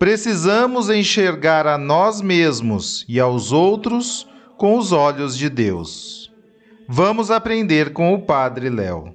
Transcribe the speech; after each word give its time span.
precisamos 0.00 0.88
enxergar 0.88 1.66
a 1.66 1.76
nós 1.76 2.22
mesmos 2.22 3.04
e 3.06 3.20
aos 3.20 3.52
outros 3.52 4.26
com 4.56 4.78
os 4.78 4.92
olhos 4.92 5.36
de 5.36 5.50
Deus. 5.50 6.32
Vamos 6.88 7.30
aprender 7.30 7.92
com 7.92 8.14
o 8.14 8.22
Padre 8.22 8.70
Léo. 8.70 9.14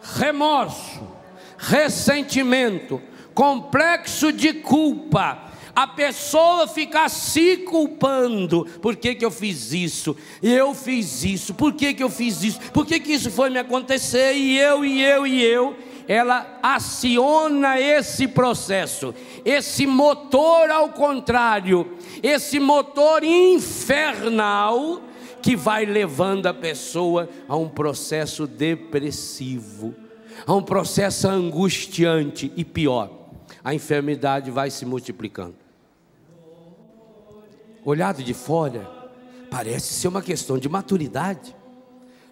Remorso, 0.00 1.02
ressentimento, 1.58 3.02
complexo 3.34 4.32
de 4.32 4.52
culpa, 4.54 5.42
a 5.74 5.88
pessoa 5.88 6.68
ficar 6.68 7.08
se 7.08 7.56
culpando. 7.56 8.64
Por 8.80 8.94
que, 8.94 9.16
que 9.16 9.24
eu 9.24 9.32
fiz 9.32 9.72
isso? 9.72 10.16
Eu 10.40 10.72
fiz 10.74 11.24
isso. 11.24 11.54
Por 11.54 11.72
que, 11.72 11.92
que 11.92 12.04
eu 12.04 12.08
fiz 12.08 12.44
isso? 12.44 12.60
Por 12.72 12.86
que, 12.86 13.00
que 13.00 13.14
isso 13.14 13.32
foi 13.32 13.50
me 13.50 13.58
acontecer? 13.58 14.34
E 14.34 14.56
eu, 14.56 14.84
e 14.84 15.02
eu, 15.02 15.26
e 15.26 15.42
eu 15.42 15.76
ela 16.08 16.58
aciona 16.62 17.80
esse 17.80 18.28
processo, 18.28 19.14
esse 19.44 19.86
motor 19.86 20.70
ao 20.70 20.90
contrário, 20.90 21.96
esse 22.22 22.60
motor 22.60 23.24
infernal 23.24 25.02
que 25.42 25.56
vai 25.56 25.84
levando 25.84 26.46
a 26.46 26.54
pessoa 26.54 27.28
a 27.48 27.56
um 27.56 27.68
processo 27.68 28.46
depressivo, 28.46 29.94
a 30.46 30.54
um 30.54 30.62
processo 30.62 31.28
angustiante 31.28 32.52
e 32.56 32.64
pior, 32.64 33.10
a 33.62 33.74
enfermidade 33.74 34.50
vai 34.50 34.70
se 34.70 34.84
multiplicando. 34.84 35.54
Olhado 37.84 38.22
de 38.22 38.34
fora, 38.34 38.90
parece 39.48 39.94
ser 39.94 40.08
uma 40.08 40.20
questão 40.20 40.58
de 40.58 40.68
maturidade. 40.68 41.54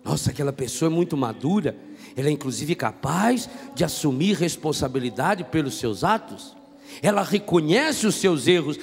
Nossa, 0.02 0.30
aquela 0.30 0.52
pessoa 0.52 0.90
é 0.90 0.94
muito 0.94 1.16
madura, 1.16 1.76
ela 2.16 2.28
é 2.28 2.32
inclusive 2.32 2.74
capaz 2.74 3.48
de 3.74 3.84
assumir 3.84 4.36
responsabilidade 4.36 5.44
pelos 5.44 5.78
seus 5.78 6.02
atos. 6.04 6.54
Ela 7.02 7.22
reconhece 7.22 8.06
os 8.06 8.14
seus 8.14 8.46
erros. 8.46 8.78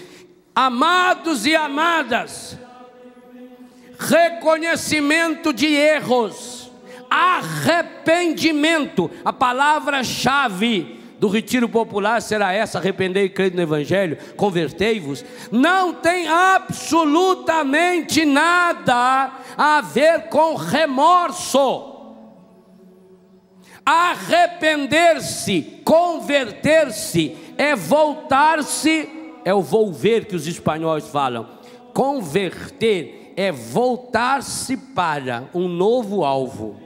Amados 0.53 1.46
e 1.46 1.56
amadas, 1.56 2.58
reconhecimento 3.97 5.53
de 5.53 5.68
erros, 5.68 6.70
arrependimento, 7.09 9.09
a 9.24 9.31
palavra-chave 9.31 11.00
do 11.18 11.30
retiro 11.30 11.70
popular 11.70 12.22
será 12.22 12.52
essa: 12.52 12.80
arrependei 12.80 13.24
e 13.25 13.30
crede 13.30 13.56
no 13.56 13.62
Evangelho, 13.62 14.18
convertei-vos. 14.36 15.24
Não 15.52 15.94
tem 15.94 16.28
absolutamente 16.28 18.25
nada 18.25 19.31
a 19.56 19.81
ver 19.81 20.28
com 20.30 20.56
remorso. 20.56 21.91
Arrepender-se, 23.86 25.81
converter-se, 25.84 27.36
é 27.58 27.75
voltar-se, 27.75 29.09
é 29.44 29.53
o 29.53 29.62
volver 29.62 30.25
que 30.25 30.36
os 30.36 30.47
espanhóis 30.47 31.08
falam. 31.08 31.47
Converter 31.94 33.34
é 33.36 33.52
voltar-se 33.52 34.78
para 34.78 35.50
um 35.53 35.68
novo 35.68 36.24
alvo. 36.24 36.80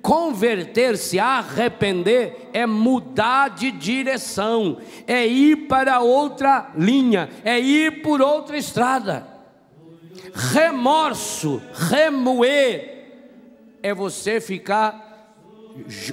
Converter-se, 0.00 1.18
arrepender, 1.18 2.48
é 2.52 2.64
mudar 2.66 3.50
de 3.50 3.70
direção, 3.70 4.78
é 5.06 5.26
ir 5.26 5.68
para 5.68 6.00
outra 6.00 6.70
linha, 6.76 7.28
é 7.44 7.58
ir 7.58 8.00
por 8.00 8.22
outra 8.22 8.56
estrada. 8.56 9.26
Remorso, 10.32 11.60
remoer, 11.72 12.96
é 13.82 13.92
você 13.92 14.40
ficar 14.40 15.07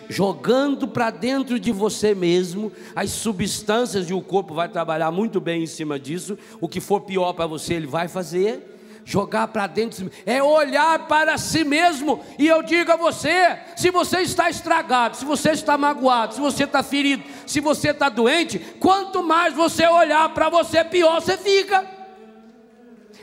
jogando 0.09 0.87
para 0.87 1.09
dentro 1.09 1.59
de 1.59 1.71
você 1.71 2.13
mesmo 2.13 2.71
as 2.95 3.11
substâncias 3.11 4.09
e 4.09 4.13
o 4.13 4.21
corpo 4.21 4.53
vai 4.53 4.69
trabalhar 4.69 5.11
muito 5.11 5.39
bem 5.39 5.63
em 5.63 5.67
cima 5.67 5.99
disso. 5.99 6.37
O 6.59 6.67
que 6.67 6.79
for 6.79 7.01
pior 7.01 7.33
para 7.33 7.47
você, 7.47 7.73
ele 7.75 7.87
vai 7.87 8.07
fazer. 8.07 8.71
Jogar 9.07 9.49
para 9.49 9.67
dentro 9.67 10.11
é 10.25 10.41
olhar 10.41 11.07
para 11.07 11.37
si 11.37 11.63
mesmo. 11.63 12.23
E 12.39 12.47
eu 12.47 12.63
digo 12.63 12.91
a 12.91 12.95
você: 12.95 13.59
se 13.75 13.91
você 13.91 14.21
está 14.21 14.49
estragado, 14.49 15.15
se 15.15 15.23
você 15.23 15.51
está 15.51 15.77
magoado, 15.77 16.33
se 16.33 16.41
você 16.41 16.63
está 16.63 16.81
ferido, 16.81 17.23
se 17.45 17.59
você 17.59 17.89
está 17.89 18.09
doente, 18.09 18.57
quanto 18.79 19.21
mais 19.21 19.53
você 19.53 19.85
olhar 19.87 20.27
para 20.33 20.49
você, 20.49 20.83
pior 20.83 21.21
você 21.21 21.37
fica. 21.37 21.85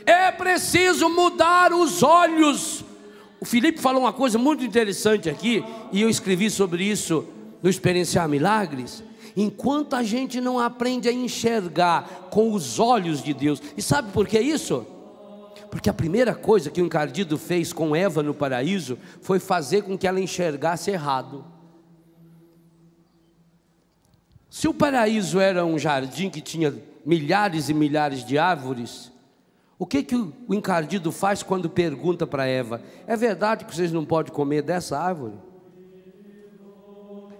É 0.05 0.31
preciso 0.31 1.09
mudar 1.09 1.73
os 1.73 2.01
olhos 2.01 2.82
o 3.43 3.45
Felipe 3.45 3.81
falou 3.81 4.03
uma 4.03 4.13
coisa 4.13 4.37
muito 4.37 4.63
interessante 4.63 5.29
aqui, 5.29 5.65
e 5.91 6.01
eu 6.01 6.09
escrevi 6.09 6.49
sobre 6.49 6.85
isso 6.85 7.27
no 7.61 7.69
Experienciar 7.69 8.25
Milagres. 8.29 9.03
Enquanto 9.35 9.97
a 9.97 10.01
gente 10.01 10.39
não 10.39 10.57
aprende 10.57 11.09
a 11.09 11.11
enxergar 11.11 12.29
com 12.31 12.53
os 12.53 12.79
olhos 12.79 13.21
de 13.21 13.33
Deus, 13.33 13.61
e 13.75 13.81
sabe 13.81 14.13
por 14.13 14.29
que 14.29 14.39
isso? 14.39 14.87
Porque 15.69 15.89
a 15.89 15.93
primeira 15.93 16.33
coisa 16.33 16.71
que 16.71 16.81
o 16.81 16.85
encardido 16.85 17.37
fez 17.37 17.73
com 17.73 17.93
Eva 17.93 18.23
no 18.23 18.33
paraíso 18.33 18.97
foi 19.21 19.39
fazer 19.39 19.81
com 19.81 19.97
que 19.97 20.07
ela 20.07 20.21
enxergasse 20.21 20.89
errado. 20.91 21.43
Se 24.49 24.69
o 24.69 24.73
paraíso 24.73 25.37
era 25.37 25.65
um 25.65 25.77
jardim 25.77 26.29
que 26.29 26.39
tinha 26.39 26.73
milhares 27.05 27.67
e 27.67 27.73
milhares 27.73 28.23
de 28.25 28.37
árvores, 28.37 29.11
o 29.83 29.85
que, 29.85 30.01
que 30.01 30.15
o 30.15 30.53
encardido 30.53 31.11
faz 31.11 31.43
quando 31.43 31.69
pergunta 31.69 32.25
para 32.25 32.45
Eva: 32.45 32.81
É 33.05 33.17
verdade 33.17 33.65
que 33.65 33.75
vocês 33.75 33.91
não 33.91 34.05
podem 34.05 34.31
comer 34.31 34.61
dessa 34.61 34.97
árvore? 34.97 35.33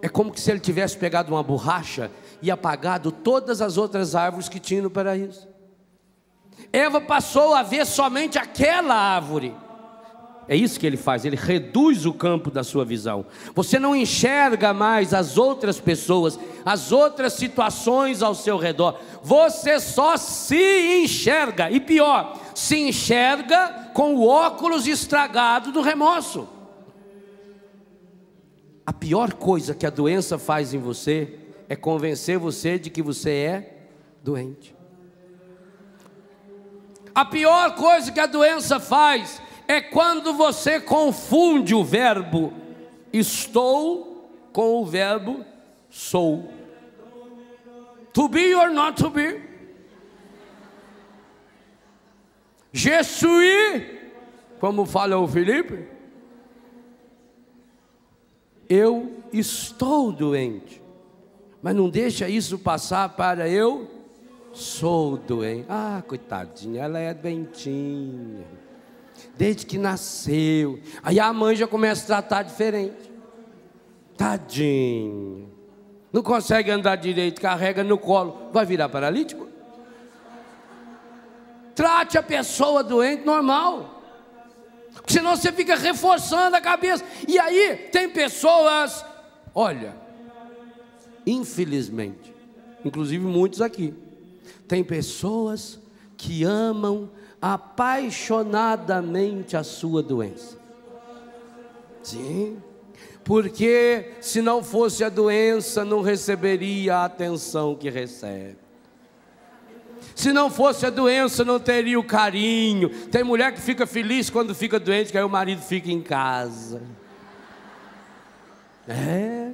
É 0.02 0.10
como 0.10 0.38
se 0.38 0.52
ele 0.52 0.60
tivesse 0.60 0.98
pegado 0.98 1.32
uma 1.34 1.42
borracha 1.42 2.12
e 2.42 2.52
apagado 2.52 3.14
todas 3.14 3.62
as 3.62 3.78
outras 3.78 4.14
árvores 4.14 4.50
que 4.50 4.60
tinha 4.60 4.82
no 4.82 4.90
paraíso. 4.92 5.48
Eva 6.74 7.00
passou 7.00 7.54
a 7.54 7.64
ver 7.64 7.86
somente 7.86 8.38
aquela 8.38 8.94
árvore. 8.94 9.56
É 10.48 10.56
isso 10.56 10.80
que 10.80 10.86
ele 10.86 10.98
faz, 10.98 11.24
ele 11.24 11.38
reduz 11.38 12.06
o 12.06 12.14
campo 12.14 12.52
da 12.52 12.64
sua 12.64 12.84
visão. 12.84 13.26
Você 13.56 13.80
não 13.80 13.96
enxerga 13.96 14.74
mais 14.74 15.14
as 15.14 15.38
outras 15.38 15.80
pessoas, 15.80 16.38
as 16.66 16.92
outras 16.92 17.34
situações 17.34 18.22
ao 18.22 18.36
seu 18.36 18.58
redor. 18.58 19.00
Você 19.24 19.80
só 19.80 20.18
se 20.18 21.02
enxerga, 21.04 21.72
e 21.72 21.80
pior, 21.80 22.38
se 22.54 22.78
enxerga 22.78 23.92
com 23.94 24.16
o 24.16 24.28
óculos 24.28 24.86
estragado 24.86 25.72
do 25.72 25.82
remorso. 25.82 26.48
A 28.86 28.92
pior 28.92 29.34
coisa 29.34 29.74
que 29.74 29.86
a 29.86 29.90
doença 29.90 30.38
faz 30.38 30.74
em 30.74 30.80
você 30.80 31.40
é 31.70 31.76
convencer 31.76 32.38
você 32.38 32.78
de 32.78 32.90
que 32.90 33.02
você 33.02 33.30
é 33.32 33.88
doente. 34.22 34.76
A 37.16 37.24
pior 37.24 37.76
coisa 37.76 38.12
que 38.12 38.20
a 38.20 38.26
doença 38.26 38.80
faz 38.80 39.42
é 39.74 39.82
quando 39.82 40.34
você 40.34 40.80
confunde 40.80 41.76
o 41.76 41.84
verbo 41.84 42.54
estou 43.14 44.30
com 44.52 44.82
o 44.82 44.86
verbo 44.86 45.46
sou. 45.90 46.52
To 48.14 48.28
be 48.28 48.56
or 48.56 48.72
not 48.72 49.02
to 49.02 49.10
be. 49.10 49.42
Je 52.72 53.04
suis, 53.04 53.84
como 54.60 54.86
fala 54.86 55.18
o 55.18 55.28
Felipe, 55.28 55.88
eu 58.68 59.24
estou 59.32 60.12
doente. 60.12 60.82
Mas 61.62 61.76
não 61.76 61.90
deixa 61.90 62.28
isso 62.28 62.58
passar 62.60 63.10
para 63.10 63.48
eu 63.48 63.90
sou 64.52 65.18
doente. 65.18 65.66
Ah, 65.70 66.04
coitadinha, 66.08 66.84
ela 66.84 67.00
é 67.00 67.14
doentinha. 67.14 68.63
Desde 69.38 69.66
que 69.66 69.78
nasceu. 69.78 70.80
Aí 71.02 71.20
a 71.20 71.32
mãe 71.34 71.56
já 71.56 71.68
começa 71.68 72.04
a 72.04 72.08
tratar 72.08 72.44
diferente. 72.44 73.12
Tadinho. 74.18 75.52
Não 76.12 76.22
consegue 76.22 76.70
andar 76.70 76.96
direito, 76.96 77.42
carrega 77.42 77.84
no 77.84 77.98
colo. 77.98 78.50
Vai 78.52 78.66
virar 78.66 78.88
paralítico? 78.90 79.48
Trate 81.74 82.18
a 82.18 82.24
pessoa 82.24 82.84
doente 82.84 83.26
normal. 83.26 84.04
Senão 85.08 85.36
você 85.36 85.52
fica 85.52 85.76
reforçando 85.76 86.56
a 86.56 86.62
cabeça. 86.62 87.04
E 87.28 87.40
aí 87.40 87.90
tem 87.92 88.10
pessoas, 88.10 89.04
olha, 89.56 89.96
infelizmente, 91.26 92.34
inclusive 92.86 93.26
muitos 93.26 93.62
aqui, 93.62 93.94
tem 94.68 94.84
pessoas 94.84 95.80
que 96.16 96.44
amam 96.44 97.10
apaixonadamente 97.44 99.56
a 99.58 99.64
sua 99.66 100.02
doença. 100.02 100.58
Sim, 102.02 102.64
porque 103.22 104.14
se 104.22 104.42
não 104.42 104.64
fosse 104.64 105.04
a 105.04 105.10
doença, 105.10 105.84
não 105.84 106.02
receberia 106.02 107.00
a 107.00 107.04
atenção 107.04 107.76
que 107.76 107.90
recebe. 107.90 108.56
Se 110.16 110.32
não 110.32 110.50
fosse 110.50 110.86
a 110.86 110.90
doença, 110.90 111.44
não 111.44 111.60
teria 111.60 112.00
o 112.00 112.04
carinho. 112.04 112.88
Tem 113.08 113.26
mulher 113.26 113.54
que 113.54 113.60
fica 113.60 113.86
feliz 113.86 114.30
quando 114.30 114.56
fica 114.56 114.80
doente, 114.80 115.12
que 115.12 115.18
aí 115.18 115.24
o 115.26 115.30
marido 115.30 115.62
fica 115.62 115.92
em 115.92 116.02
casa. 116.02 116.82
É. 118.88 119.52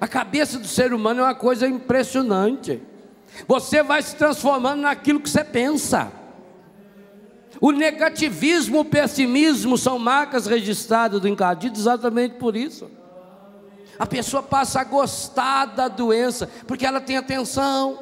A 0.00 0.06
cabeça 0.06 0.60
do 0.60 0.68
ser 0.68 0.92
humano 0.92 1.22
é 1.22 1.24
uma 1.24 1.34
coisa 1.34 1.66
impressionante. 1.66 2.80
Você 3.48 3.82
vai 3.82 4.00
se 4.00 4.14
transformando 4.14 4.82
naquilo 4.82 5.18
que 5.18 5.28
você 5.28 5.42
pensa. 5.42 6.19
O 7.60 7.72
negativismo, 7.72 8.80
o 8.80 8.84
pessimismo 8.84 9.76
são 9.76 9.98
marcas 9.98 10.46
registradas 10.46 11.20
do 11.20 11.28
encadido 11.28 11.78
exatamente 11.78 12.36
por 12.36 12.56
isso. 12.56 12.90
A 13.98 14.06
pessoa 14.06 14.42
passa 14.42 14.80
a 14.80 14.84
gostar 14.84 15.66
da 15.66 15.86
doença, 15.86 16.48
porque 16.66 16.86
ela 16.86 17.02
tem 17.02 17.18
atenção, 17.18 17.98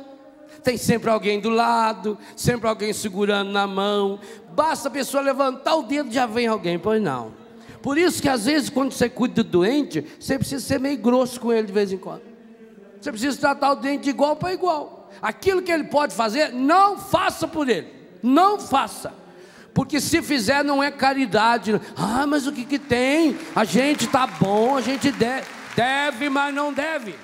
tem 0.62 0.76
sempre 0.76 1.10
alguém 1.10 1.40
do 1.40 1.50
lado, 1.50 2.16
sempre 2.36 2.68
alguém 2.68 2.92
segurando 2.92 3.50
na 3.50 3.66
mão. 3.66 4.20
Basta 4.54 4.86
a 4.86 4.92
pessoa 4.92 5.22
levantar 5.22 5.74
o 5.74 5.82
dedo, 5.82 6.12
já 6.12 6.24
vem 6.24 6.46
alguém, 6.46 6.78
pois 6.78 7.02
não. 7.02 7.32
Por 7.82 7.98
isso 7.98 8.22
que 8.22 8.28
às 8.28 8.44
vezes, 8.44 8.70
quando 8.70 8.92
você 8.92 9.08
cuida 9.08 9.42
do 9.42 9.50
doente, 9.50 10.04
você 10.20 10.38
precisa 10.38 10.64
ser 10.64 10.78
meio 10.78 10.98
grosso 10.98 11.40
com 11.40 11.52
ele 11.52 11.66
de 11.66 11.72
vez 11.72 11.92
em 11.92 11.98
quando. 11.98 12.22
Você 13.00 13.10
precisa 13.10 13.36
tratar 13.38 13.72
o 13.72 13.76
doente 13.76 14.04
de 14.04 14.10
igual 14.10 14.36
para 14.36 14.52
igual. 14.52 15.10
Aquilo 15.20 15.62
que 15.62 15.72
ele 15.72 15.84
pode 15.84 16.14
fazer, 16.14 16.52
não 16.52 16.96
faça 16.96 17.48
por 17.48 17.68
ele. 17.68 17.88
Não 18.22 18.60
faça. 18.60 19.12
Porque 19.74 20.00
se 20.00 20.22
fizer 20.22 20.64
não 20.64 20.82
é 20.82 20.90
caridade. 20.90 21.80
Ah, 21.96 22.26
mas 22.26 22.46
o 22.46 22.52
que, 22.52 22.64
que 22.64 22.78
tem? 22.78 23.36
A 23.54 23.64
gente 23.64 24.06
está 24.06 24.26
bom, 24.26 24.76
a 24.76 24.80
gente 24.80 25.10
deve, 25.12 25.46
deve, 25.76 26.28
mas 26.28 26.54
não 26.54 26.72
deve. 26.72 27.14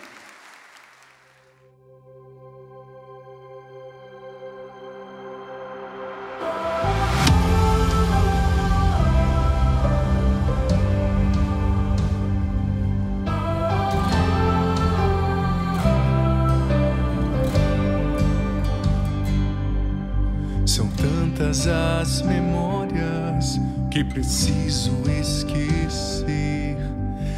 Tantas 22.04 22.20
as 22.20 22.22
memórias 22.22 23.60
que 23.90 24.04
preciso 24.04 24.92
esquecer. 25.08 26.76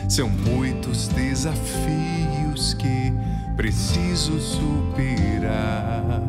São 0.08 0.28
muitos 0.28 1.08
desafios 1.08 2.74
que 2.74 3.12
preciso 3.56 4.40
superar. 4.40 6.20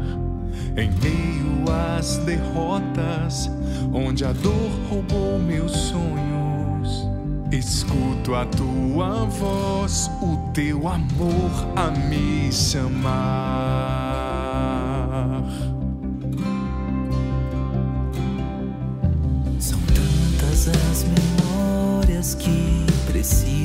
Em 0.75 0.92
meio 1.01 1.66
às 1.98 2.18
derrotas, 2.18 3.50
onde 3.92 4.24
a 4.24 4.31
dor 4.31 4.72
roubou 4.90 5.40
meus 5.40 5.72
sonhos, 5.72 7.10
escuto 7.51 8.36
a 8.36 8.45
tua 8.45 9.25
voz, 9.25 10.12
o 10.22 10.51
teu 10.54 10.88
amor 10.88 11.51
a 11.75 11.90
me 11.90 12.51
chamar. 12.51 14.06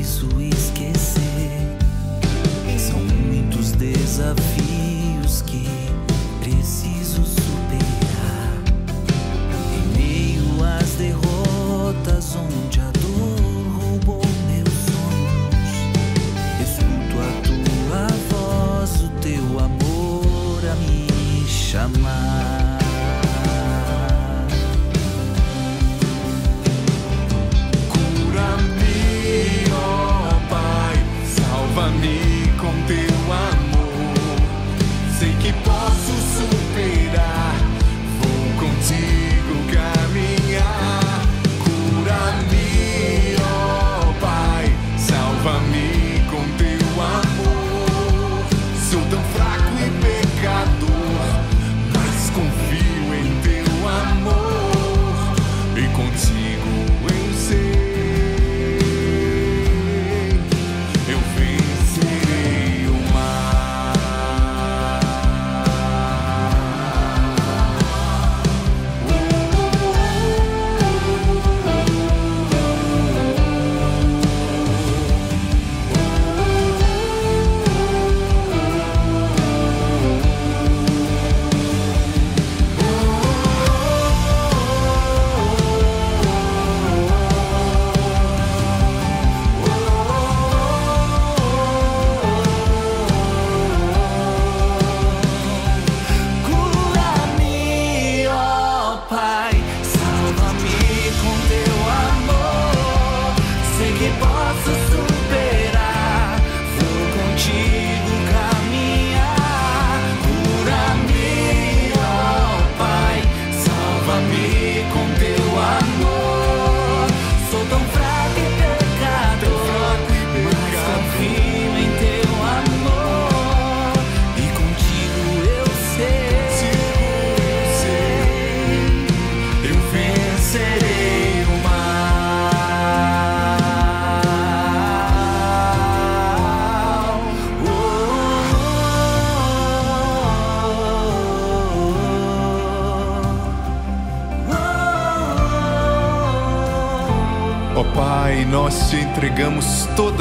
Preciso 0.02 0.40
esquecer. 0.40 1.21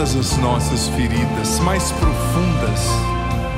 Todas 0.02 0.16
as 0.16 0.38
nossas 0.38 0.88
feridas 0.90 1.60
mais 1.60 1.92
profundas. 1.92 2.90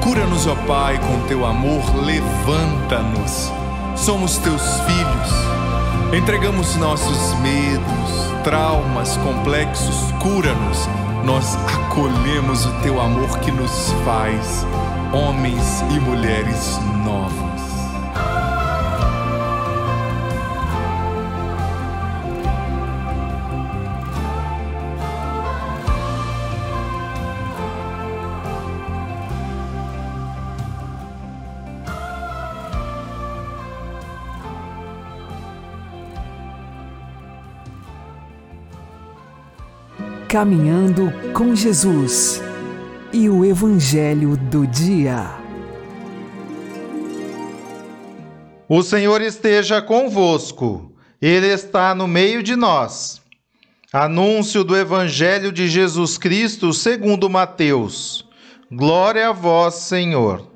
Cura-nos, 0.04 0.46
ó 0.46 0.56
Pai, 0.68 1.00
com 1.00 1.26
teu 1.26 1.46
amor, 1.46 1.82
levanta-nos. 1.96 3.50
Somos 3.96 4.38
teus 4.40 4.62
filhos. 4.82 6.14
Entregamos 6.14 6.76
nossos 6.76 7.34
medos, 7.40 8.44
traumas, 8.44 9.16
complexos, 9.18 10.12
cura-nos. 10.22 10.90
Nós 11.24 11.56
acolhemos 11.56 12.66
o 12.66 12.72
teu 12.82 13.00
amor 13.00 13.40
que 13.40 13.50
nos 13.52 13.94
faz 14.04 14.66
homens 15.14 15.82
e 15.92 16.00
mulheres 16.02 16.78
novos. 17.06 17.53
Caminhando 40.34 41.14
com 41.32 41.56
Jesus 41.56 42.42
e 43.14 43.30
o 43.30 43.46
Evangelho 43.46 44.36
do 44.36 44.66
Dia. 44.66 45.30
O 48.68 48.82
Senhor 48.82 49.22
esteja 49.22 49.80
convosco, 49.80 50.92
Ele 51.22 51.46
está 51.46 51.94
no 51.94 52.08
meio 52.08 52.42
de 52.42 52.56
nós. 52.56 53.22
Anúncio 53.94 54.64
do 54.64 54.76
Evangelho 54.76 55.52
de 55.52 55.68
Jesus 55.68 56.18
Cristo 56.18 56.74
segundo 56.74 57.30
Mateus. 57.30 58.28
Glória 58.72 59.30
a 59.30 59.34
vós, 59.34 59.76
Senhor. 59.76 60.48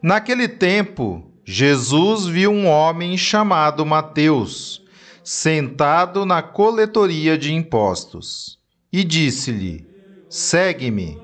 Naquele 0.00 0.46
tempo, 0.46 1.24
Jesus 1.44 2.26
viu 2.26 2.52
um 2.52 2.68
homem 2.68 3.18
chamado 3.18 3.84
Mateus 3.84 4.83
sentado 5.24 6.26
na 6.26 6.42
coletoria 6.42 7.38
de 7.38 7.54
impostos, 7.54 8.58
e 8.92 9.02
disse-lhe: 9.02 9.86
Segue-me. 10.28 11.18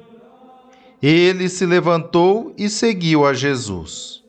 Ele 1.03 1.49
se 1.49 1.65
levantou 1.67 2.55
e 2.57 2.69
seguiu 2.69 3.27
a 3.27 3.35
Jesus. 3.35 4.23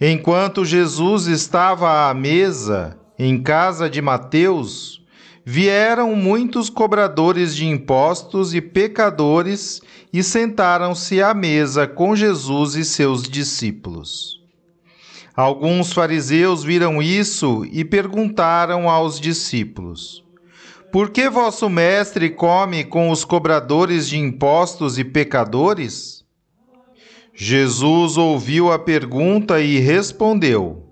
Enquanto 0.00 0.64
Jesus 0.64 1.26
estava 1.26 2.08
à 2.08 2.14
mesa, 2.14 2.98
em 3.18 3.42
casa 3.42 3.88
de 3.88 4.00
Mateus, 4.00 5.02
vieram 5.44 6.14
muitos 6.14 6.68
cobradores 6.68 7.54
de 7.54 7.66
impostos 7.66 8.54
e 8.54 8.60
pecadores 8.60 9.80
e 10.12 10.22
sentaram-se 10.22 11.22
à 11.22 11.32
mesa 11.32 11.86
com 11.86 12.14
Jesus 12.14 12.74
e 12.74 12.84
seus 12.84 13.22
discípulos. 13.22 14.35
Alguns 15.36 15.92
fariseus 15.92 16.64
viram 16.64 17.02
isso 17.02 17.66
e 17.70 17.84
perguntaram 17.84 18.88
aos 18.88 19.20
discípulos: 19.20 20.24
Por 20.90 21.10
que 21.10 21.28
vosso 21.28 21.68
mestre 21.68 22.30
come 22.30 22.84
com 22.84 23.10
os 23.10 23.22
cobradores 23.22 24.08
de 24.08 24.16
impostos 24.16 24.98
e 24.98 25.04
pecadores? 25.04 26.24
Jesus 27.34 28.16
ouviu 28.16 28.72
a 28.72 28.78
pergunta 28.78 29.60
e 29.60 29.78
respondeu: 29.78 30.86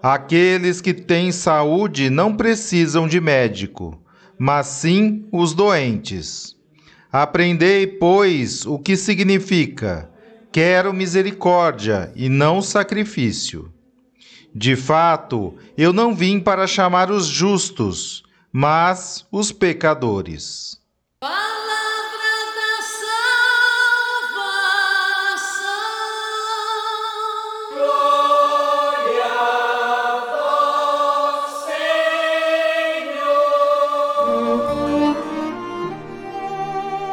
Aqueles 0.00 0.80
que 0.80 0.94
têm 0.94 1.32
saúde 1.32 2.08
não 2.08 2.36
precisam 2.36 3.08
de 3.08 3.20
médico, 3.20 4.00
mas 4.38 4.68
sim 4.68 5.26
os 5.32 5.52
doentes. 5.52 6.54
Aprendei, 7.10 7.88
pois, 7.88 8.64
o 8.64 8.78
que 8.78 8.96
significa 8.96 10.11
Quero 10.52 10.92
misericórdia 10.92 12.12
e 12.14 12.28
não 12.28 12.60
sacrifício. 12.60 13.72
De 14.54 14.76
fato, 14.76 15.56
eu 15.78 15.94
não 15.94 16.14
vim 16.14 16.38
para 16.38 16.66
chamar 16.66 17.10
os 17.10 17.24
justos, 17.26 18.22
mas 18.52 19.26
os 19.32 19.50
pecadores. 19.50 20.78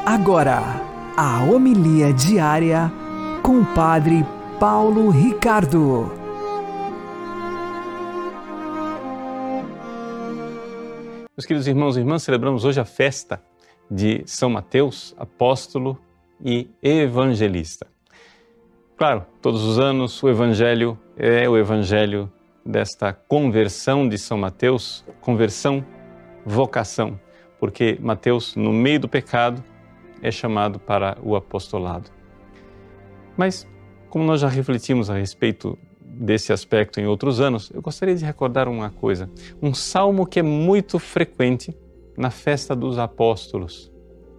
Agora, 0.05 0.62
a 1.15 1.43
homilia 1.43 2.12
diária 2.12 2.91
com 3.43 3.62
o 3.62 3.65
Padre 3.74 4.25
Paulo 4.60 5.10
Ricardo. 5.10 6.12
Meus 11.36 11.46
queridos 11.46 11.67
irmãos 11.67 11.96
e 11.96 12.01
irmãs, 12.01 12.24
celebramos 12.24 12.65
hoje 12.65 12.79
a 12.79 12.86
festa 12.86 13.41
de 13.89 14.24
São 14.25 14.50
Mateus, 14.50 15.15
apóstolo 15.17 15.98
e 16.43 16.69
evangelista. 16.81 17.88
Claro, 18.98 19.25
todos 19.41 19.63
os 19.63 19.79
anos 19.79 20.22
o 20.22 20.29
evangelho 20.29 21.00
é 21.17 21.48
o 21.48 21.58
evangelho 21.58 22.31
desta 22.65 23.13
conversão 23.13 24.08
de 24.08 24.17
São 24.17 24.38
Mateus, 24.38 25.05
conversão, 25.22 25.86
vocação, 26.46 27.19
porque 27.60 27.98
Mateus, 28.01 28.55
no 28.55 28.74
meio 28.74 29.00
do 29.00 29.08
pecado, 29.08 29.63
é 30.22 30.31
chamado 30.31 30.79
para 30.79 31.17
o 31.24 31.36
apostolado. 31.36 32.18
Mas, 33.39 33.65
como 34.10 34.25
nós 34.25 34.41
já 34.41 34.50
refletimos 34.50 35.10
a 35.10 35.13
respeito 35.13 35.79
desse 36.01 36.51
aspecto 36.51 37.00
em 37.00 37.08
outros 37.08 37.39
anos, 37.39 37.72
eu 37.74 37.81
gostaria 37.81 38.13
de 38.13 38.25
recordar 38.25 38.67
uma 38.67 38.89
coisa. 38.89 39.31
Um 39.62 39.74
salmo 39.74 40.27
que 40.27 40.39
é 40.39 40.43
muito 40.43 41.00
frequente 41.00 41.74
na 42.17 42.31
festa 42.31 42.75
dos 42.75 43.00
apóstolos. 43.00 43.89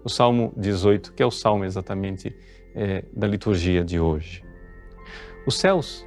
O 0.04 0.10
Salmo 0.10 0.52
18, 0.54 1.14
que 1.14 1.22
é 1.22 1.26
o 1.26 1.30
salmo 1.30 1.64
exatamente 1.64 2.36
é, 2.74 3.02
da 3.16 3.26
liturgia 3.26 3.82
de 3.82 3.98
hoje. 3.98 4.44
Os 5.46 5.58
céus 5.58 6.06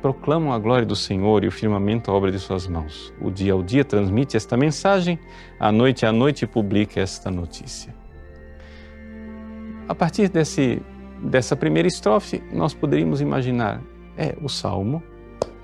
proclamam 0.00 0.50
a 0.50 0.58
glória 0.58 0.86
do 0.86 0.96
Senhor 0.96 1.44
e 1.44 1.46
o 1.46 1.52
firmamento 1.52 2.10
a 2.10 2.14
obra 2.14 2.32
de 2.32 2.38
suas 2.38 2.66
mãos. 2.66 3.12
O 3.20 3.30
dia 3.30 3.52
ao 3.52 3.62
dia 3.62 3.84
transmite 3.84 4.38
esta 4.38 4.56
mensagem, 4.56 5.18
a 5.58 5.70
noite 5.70 6.06
à 6.06 6.12
noite 6.12 6.46
publica 6.46 7.00
esta 7.00 7.30
notícia. 7.30 7.94
A 9.86 9.94
partir 9.94 10.30
desse 10.30 10.80
dessa 11.22 11.54
primeira 11.54 11.86
estrofe, 11.86 12.42
nós 12.52 12.72
poderíamos 12.72 13.20
imaginar, 13.20 13.80
é, 14.16 14.36
o 14.42 14.48
salmo 14.48 15.02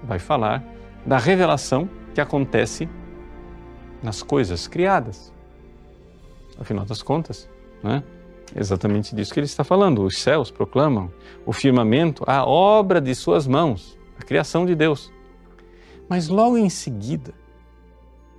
vai 0.03 0.19
falar 0.19 0.63
da 1.05 1.19
revelação 1.19 1.89
que 2.15 2.21
acontece 2.21 2.89
nas 4.03 4.23
coisas 4.23 4.67
criadas. 4.67 5.33
Afinal 6.59 6.85
das 6.85 7.03
contas, 7.03 7.49
né? 7.83 8.03
exatamente 8.55 9.15
disso 9.15 9.33
que 9.33 9.41
ele 9.41 9.47
está 9.47 9.65
falando. 9.65 10.03
Os 10.03 10.19
céus 10.19 10.51
proclamam 10.51 11.11
o 11.45 11.53
firmamento, 11.53 12.23
a 12.27 12.45
obra 12.47 13.01
de 13.01 13.15
suas 13.15 13.47
mãos, 13.47 13.99
a 14.19 14.23
criação 14.23 14.65
de 14.65 14.75
Deus. 14.75 15.13
Mas 16.09 16.29
logo 16.29 16.57
em 16.57 16.71
seguida 16.71 17.35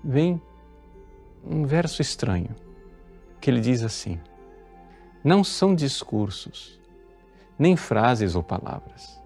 vem 0.04 0.42
um 1.44 1.66
verso 1.66 2.02
estranho, 2.02 2.56
que 3.42 3.50
ele 3.50 3.60
diz 3.60 3.84
assim: 3.84 4.20
Não 5.24 5.44
são 5.44 5.76
discursos 5.76 6.77
nem 7.58 7.76
frases 7.76 8.36
ou 8.36 8.44
palavras, 8.44 9.22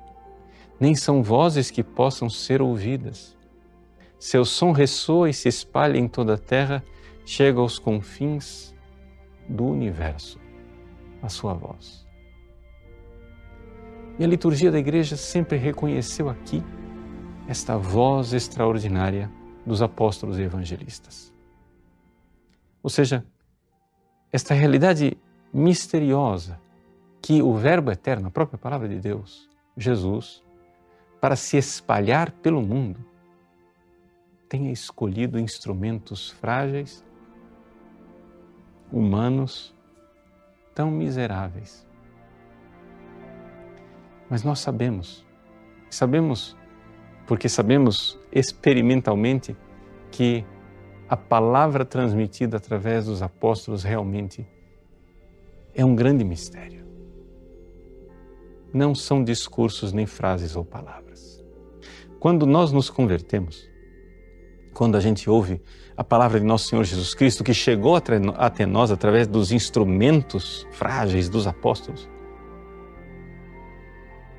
nem 0.80 0.96
são 0.96 1.22
vozes 1.22 1.70
que 1.70 1.84
possam 1.84 2.30
ser 2.30 2.62
ouvidas. 2.62 3.38
Seu 4.20 4.46
som 4.46 4.72
ressoa 4.72 5.30
e 5.30 5.34
se 5.34 5.48
espalha 5.48 5.98
em 5.98 6.08
toda 6.08 6.36
a 6.36 6.38
terra, 6.38 6.84
chega 7.26 7.60
aos 7.60 7.78
confins 7.78 8.74
do 9.48 9.66
universo, 9.66 10.40
a 11.22 11.30
sua 11.30 11.54
voz. 11.54 12.06
E 14.18 14.24
a 14.24 14.28
liturgia 14.28 14.72
da 14.72 14.80
igreja 14.80 15.18
sempre 15.18 15.58
reconheceu 15.58 16.30
aqui 16.30 16.64
esta 17.48 17.78
voz 17.78 18.34
extraordinária 18.34 19.32
dos 19.66 19.82
apóstolos 19.82 20.38
e 20.40 20.44
evangelistas. 20.44 21.34
Ou 22.84 22.90
seja, 22.90 23.26
esta 24.32 24.54
realidade 24.54 25.18
misteriosa 25.54 26.60
que 27.22 27.42
o 27.42 27.54
Verbo 27.56 27.92
eterno, 27.92 28.28
a 28.28 28.32
própria 28.32 28.58
palavra 28.58 28.88
de 28.88 29.00
Deus, 29.00 29.50
Jesus, 29.78 30.44
para 31.20 31.36
se 31.36 31.58
espalhar 31.58 32.32
pelo 32.32 32.62
mundo, 32.62 33.00
tenha 34.50 34.72
escolhido 34.72 35.40
instrumentos 35.40 36.32
frágeis, 36.32 37.06
humanos, 38.92 39.74
tão 40.74 40.90
miseráveis. 40.90 41.88
Mas 44.30 44.44
nós 44.44 44.60
sabemos, 44.60 45.25
sabemos, 45.90 46.58
porque 47.28 47.48
sabemos 47.48 48.20
experimentalmente 48.32 49.56
que 50.10 50.44
a 51.08 51.16
palavra 51.16 51.86
transmitida 51.86 52.58
através 52.58 53.06
dos 53.06 53.22
apóstolos 53.22 53.84
realmente 53.84 54.48
é 55.74 55.86
um 55.86 55.96
grande 55.96 56.24
mistério. 56.24 56.81
Não 58.74 58.96
são 58.96 59.24
discursos, 59.24 59.92
nem 59.92 60.06
frases 60.06 60.56
ou 60.56 60.63
palavras. 60.63 61.44
Quando 62.20 62.46
nós 62.46 62.72
nos 62.72 62.90
convertemos, 62.90 63.70
quando 64.74 64.96
a 64.96 65.00
gente 65.00 65.30
ouve 65.30 65.62
a 65.98 66.04
palavra 66.04 66.40
de 66.40 66.46
nosso 66.46 66.68
Senhor 66.68 66.84
Jesus 66.84 67.13
Cristo, 67.13 67.44
que 67.44 67.54
chegou 67.54 67.96
até 67.96 68.66
nós 68.66 68.92
através 68.92 69.28
dos 69.28 69.51
instrumentos 69.51 70.66
frágeis 70.72 71.28
dos 71.28 71.48
apóstolos, 71.48 72.10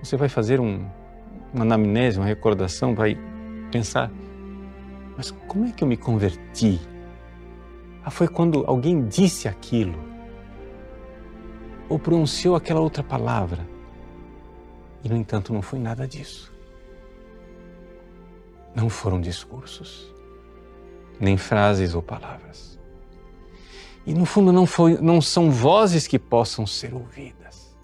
você 0.02 0.16
vai 0.16 0.28
fazer 0.28 0.58
um, 0.60 0.84
uma 1.52 1.64
anamnese, 1.64 2.18
uma 2.18 2.26
recordação, 2.26 2.94
vai 2.94 3.16
pensar: 3.70 4.10
mas 5.16 5.30
como 5.46 5.66
é 5.66 5.72
que 5.72 5.84
eu 5.84 5.88
me 5.88 5.96
converti? 5.96 6.80
Ah, 8.04 8.10
foi 8.10 8.26
quando 8.26 8.64
alguém 8.66 9.06
disse 9.06 9.46
aquilo, 9.46 9.96
ou 11.88 11.98
pronunciou 11.98 12.56
aquela 12.56 12.80
outra 12.80 13.02
palavra. 13.02 13.71
E, 15.04 15.08
no 15.08 15.16
entanto, 15.16 15.52
não 15.52 15.62
foi 15.62 15.78
nada 15.78 16.06
disso. 16.06 16.52
Não 18.74 18.88
foram 18.88 19.20
discursos 19.20 20.12
nem 21.22 21.36
frases 21.36 21.94
ou 21.94 22.02
palavras. 22.02 22.78
E 24.04 24.12
no 24.12 24.26
fundo 24.26 24.52
não, 24.52 24.66
foi, 24.66 24.98
não 25.00 25.20
são 25.20 25.52
vozes 25.52 26.08
que 26.08 26.18
possam 26.18 26.66
ser 26.66 26.92
ouvidas. 26.92 27.76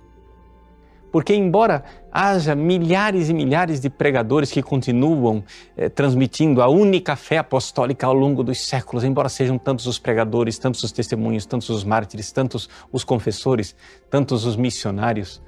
Porque, 1.12 1.32
embora 1.32 1.84
haja 2.10 2.54
milhares 2.56 3.28
e 3.28 3.34
milhares 3.34 3.80
de 3.80 3.88
pregadores 3.88 4.50
que 4.50 4.60
continuam 4.60 5.44
eh, 5.76 5.88
transmitindo 5.88 6.60
a 6.60 6.68
única 6.68 7.14
fé 7.14 7.38
apostólica 7.38 8.06
ao 8.06 8.12
longo 8.12 8.42
dos 8.42 8.66
séculos, 8.66 9.04
embora 9.04 9.28
sejam 9.28 9.56
tantos 9.56 9.86
os 9.86 9.98
pregadores, 9.98 10.58
tantos 10.58 10.82
os 10.82 10.90
testemunhos, 10.90 11.46
tantos 11.46 11.70
os 11.70 11.84
mártires, 11.84 12.32
tantos 12.32 12.68
os 12.92 13.04
confessores, 13.04 13.74
tantos 14.10 14.44
os 14.44 14.56
missionários, 14.56 15.40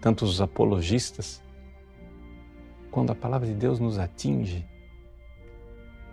tantos 0.00 0.30
os 0.30 0.40
apologistas, 0.40 1.42
quando 2.90 3.10
a 3.10 3.14
palavra 3.14 3.46
de 3.46 3.54
Deus 3.54 3.78
nos 3.78 3.98
atinge, 3.98 4.66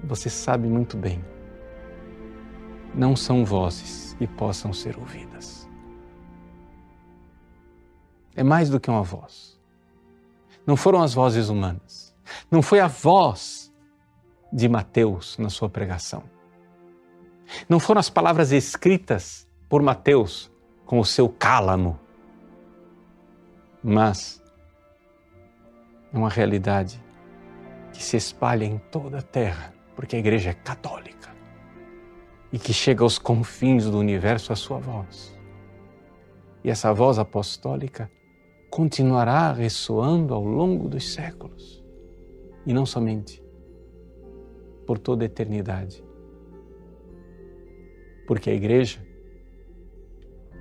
você 0.04 0.30
sabe 0.30 0.68
muito 0.68 0.96
bem, 0.96 1.24
não 2.94 3.16
são 3.16 3.44
vozes 3.44 4.16
que 4.18 4.28
possam 4.28 4.72
ser 4.72 4.98
ouvidas. 4.98 5.68
É 8.36 8.44
mais 8.44 8.70
do 8.70 8.80
que 8.80 8.90
uma 8.90 9.02
voz. 9.02 9.60
Não 10.66 10.76
foram 10.76 11.02
as 11.02 11.14
vozes 11.14 11.50
humanas. 11.50 12.16
Não 12.52 12.62
foi 12.62 12.80
a 12.80 12.88
voz 12.88 13.74
de 14.52 14.70
Mateus 14.70 15.38
na 15.38 15.50
sua 15.50 15.70
pregação. 15.70 16.24
Não 17.68 17.80
foram 17.80 18.00
as 18.00 18.10
palavras 18.10 18.52
escritas 18.52 19.48
por 19.70 19.82
Mateus 19.82 20.52
com 20.86 21.00
o 21.00 21.06
seu 21.06 21.30
cálamo. 21.30 22.00
Mas 23.84 24.42
é 26.14 26.18
uma 26.18 26.30
realidade 26.30 27.04
que 27.94 28.04
se 28.04 28.18
espalha 28.18 28.66
em 28.66 28.78
toda 28.92 29.20
a 29.20 29.22
terra 29.22 29.74
porque 29.96 30.16
a 30.16 30.20
igreja 30.20 30.52
é 30.52 30.54
católica 30.54 31.36
e 32.52 32.60
que 32.60 32.72
chega 32.72 33.04
aos 33.04 33.18
confins 33.18 33.86
do 33.86 33.98
universo 33.98 34.54
a 34.54 34.56
sua 34.56 34.78
voz. 34.78 35.36
E 36.64 36.70
essa 36.70 36.94
voz 36.94 37.18
apostólica 37.18 38.10
continuará 38.70 39.52
ressoando 39.52 40.34
ao 40.34 40.44
longo 40.44 40.88
dos 40.88 41.14
séculos 41.14 41.84
e 42.66 42.74
não 42.74 42.86
somente 42.86 43.44
por 44.86 45.00
toda 45.00 45.24
a 45.24 45.26
eternidade. 45.26 46.04
Porque 48.28 48.50
a 48.50 48.54
igreja, 48.54 49.00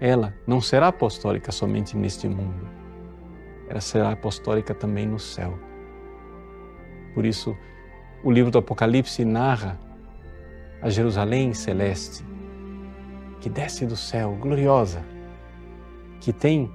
ela 0.01 0.35
não 0.47 0.61
será 0.61 0.89
apostólica 0.89 1.53
somente 1.53 1.97
neste 1.97 2.29
mundo, 2.29 2.69
ela 3.69 3.81
será 3.81 4.13
apostólica 4.13 4.75
também 4.75 5.07
no 5.07 5.19
céu. 5.19 5.59
Por 7.15 7.25
isso, 7.25 7.57
o 8.23 8.31
livro 8.31 8.51
do 8.51 8.59
Apocalipse 8.59 9.25
narra 9.25 9.79
a 10.81 10.91
Jerusalém 10.91 11.53
celeste, 11.53 12.25
que 13.41 13.49
desce 13.49 13.87
do 13.87 13.97
céu, 13.97 14.37
gloriosa, 14.41 15.05
que 16.21 16.33
tem 16.33 16.71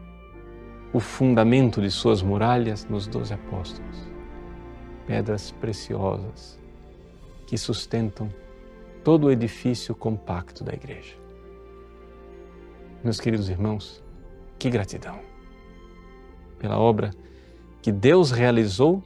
o 0.94 1.00
fundamento 1.00 1.82
de 1.82 1.90
suas 1.90 2.22
muralhas 2.22 2.86
nos 2.86 3.08
doze 3.08 3.34
apóstolos, 3.34 4.10
pedras 5.06 5.52
preciosas 5.52 6.60
que 7.48 7.58
sustentam 7.58 8.30
todo 9.04 9.28
o 9.28 9.32
edifício 9.32 9.96
compacto 9.96 10.64
da 10.64 10.74
igreja. 10.74 11.16
Meus 13.04 13.20
queridos 13.20 13.50
irmãos, 13.50 14.04
que 14.60 14.70
gratidão 14.70 15.31
pela 16.62 16.78
obra 16.78 17.10
que 17.82 17.92
Deus 17.92 18.30
realizou 18.30 19.04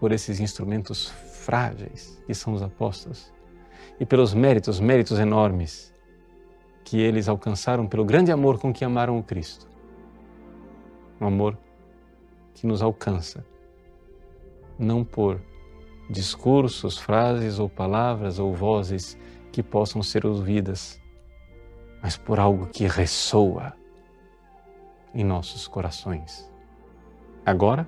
por 0.00 0.12
esses 0.12 0.40
instrumentos 0.40 1.08
frágeis 1.08 2.18
que 2.26 2.32
são 2.32 2.54
os 2.54 2.62
apóstolos 2.62 3.30
e 4.00 4.06
pelos 4.06 4.32
méritos, 4.32 4.80
méritos 4.80 5.18
enormes 5.18 5.94
que 6.82 6.98
eles 6.98 7.28
alcançaram 7.28 7.86
pelo 7.86 8.04
grande 8.04 8.32
amor 8.32 8.58
com 8.58 8.72
que 8.72 8.82
amaram 8.82 9.18
o 9.18 9.22
Cristo. 9.22 9.68
Um 11.20 11.26
amor 11.26 11.58
que 12.54 12.66
nos 12.66 12.82
alcança, 12.82 13.44
não 14.78 15.04
por 15.04 15.40
discursos, 16.08 16.98
frases 16.98 17.58
ou 17.58 17.68
palavras 17.68 18.38
ou 18.38 18.54
vozes 18.54 19.18
que 19.52 19.62
possam 19.62 20.02
ser 20.02 20.24
ouvidas, 20.26 21.00
mas 22.02 22.16
por 22.16 22.40
algo 22.40 22.66
que 22.66 22.86
ressoa 22.86 23.74
em 25.14 25.24
nossos 25.24 25.68
corações, 25.68 26.50
agora 27.44 27.86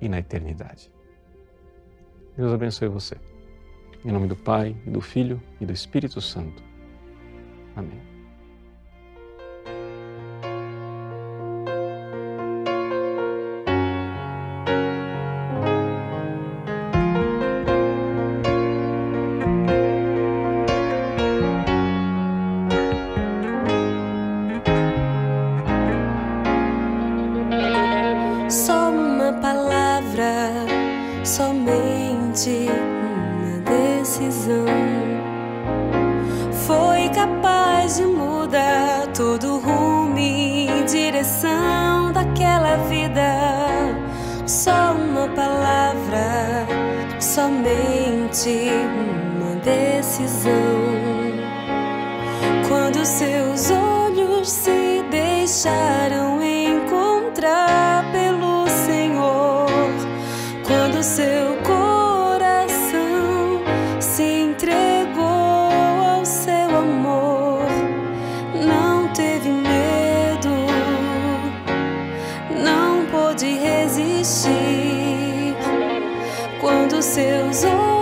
e 0.00 0.08
na 0.08 0.18
eternidade. 0.18 0.90
Deus 2.36 2.52
abençoe 2.52 2.88
você. 2.88 3.16
Em 4.04 4.10
nome 4.10 4.26
do 4.26 4.36
Pai, 4.36 4.74
do 4.86 5.00
Filho 5.00 5.40
e 5.60 5.66
do 5.66 5.72
Espírito 5.72 6.20
Santo. 6.20 6.62
Amém. 7.76 8.11
Só 77.62 78.01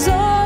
Quando 0.00 0.14
os 0.14 0.39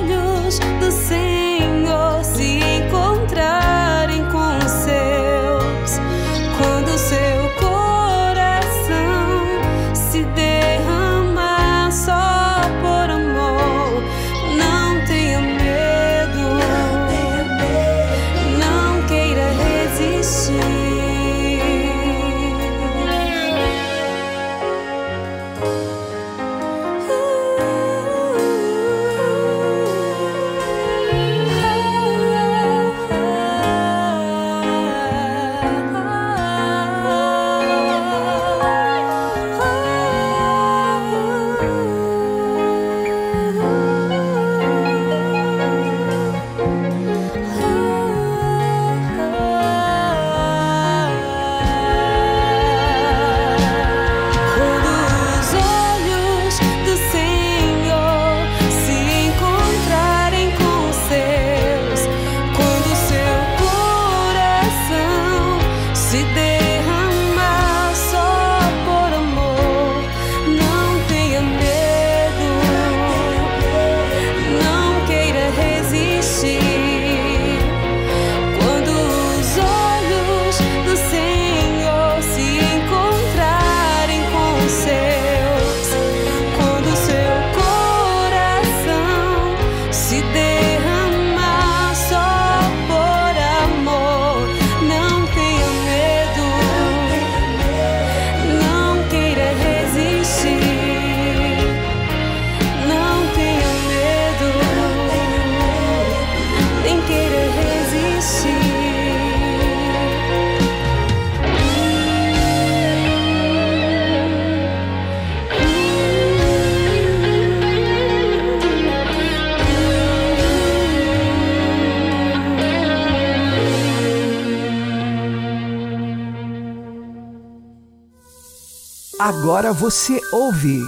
Agora 129.26 129.72
você 129.72 130.20
ouve 130.30 130.82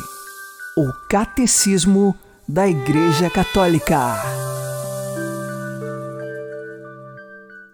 o 0.76 0.92
Catecismo 1.08 2.14
da 2.46 2.68
Igreja 2.68 3.30
Católica. 3.30 3.96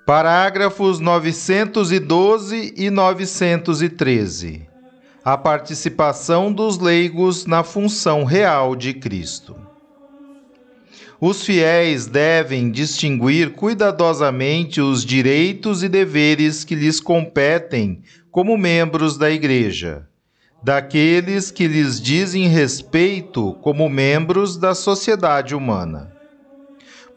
Parágrafos 0.07 1.01
912 1.01 2.75
e 2.77 2.91
913. 2.91 4.69
A 5.25 5.37
participação 5.37 6.53
dos 6.53 6.79
leigos 6.79 7.45
na 7.45 7.65
função 7.65 8.23
real 8.23 8.77
de 8.77 8.95
Cristo. 8.95 9.57
Os 11.21 11.45
fiéis 11.45 12.07
devem 12.07 12.71
distinguir 12.71 13.51
cuidadosamente 13.55 14.81
os 14.81 15.05
direitos 15.05 15.83
e 15.83 15.89
deveres 15.89 16.63
que 16.63 16.77
lhes 16.77 17.01
competem 17.01 18.05
como 18.31 18.57
membros 18.57 19.19
da 19.19 19.29
Igreja, 19.29 20.07
daqueles 20.63 21.51
que 21.51 21.67
lhes 21.67 22.01
dizem 22.01 22.47
respeito 22.47 23.55
como 23.63 23.89
membros 23.89 24.57
da 24.57 24.75
sociedade 24.75 25.55
humana. 25.55 26.13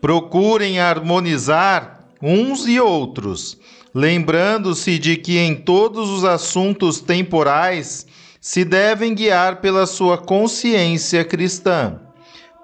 Procurem 0.02 0.80
harmonizar 0.80 2.08
uns 2.22 2.68
e 2.68 2.80
outros, 2.80 3.58
lembrando-se 3.94 4.98
de 4.98 5.16
que 5.16 5.38
em 5.38 5.54
todos 5.56 6.10
os 6.10 6.26
assuntos 6.26 7.00
temporais 7.00 8.08
se 8.42 8.66
devem 8.66 9.14
guiar 9.14 9.62
pela 9.62 9.86
sua 9.86 10.18
consciência 10.18 11.24
cristã, 11.24 12.00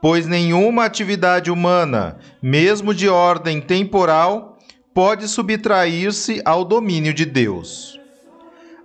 pois 0.02 0.26
nenhuma 0.26 0.86
atividade 0.86 1.52
humana, 1.52 2.18
mesmo 2.42 2.94
de 2.94 3.08
ordem 3.08 3.62
temporal, 3.62 4.58
pode 4.94 5.28
subtrair-se 5.28 6.42
ao 6.44 6.66
domínio 6.66 7.14
de 7.14 7.26
Deus. 7.26 8.01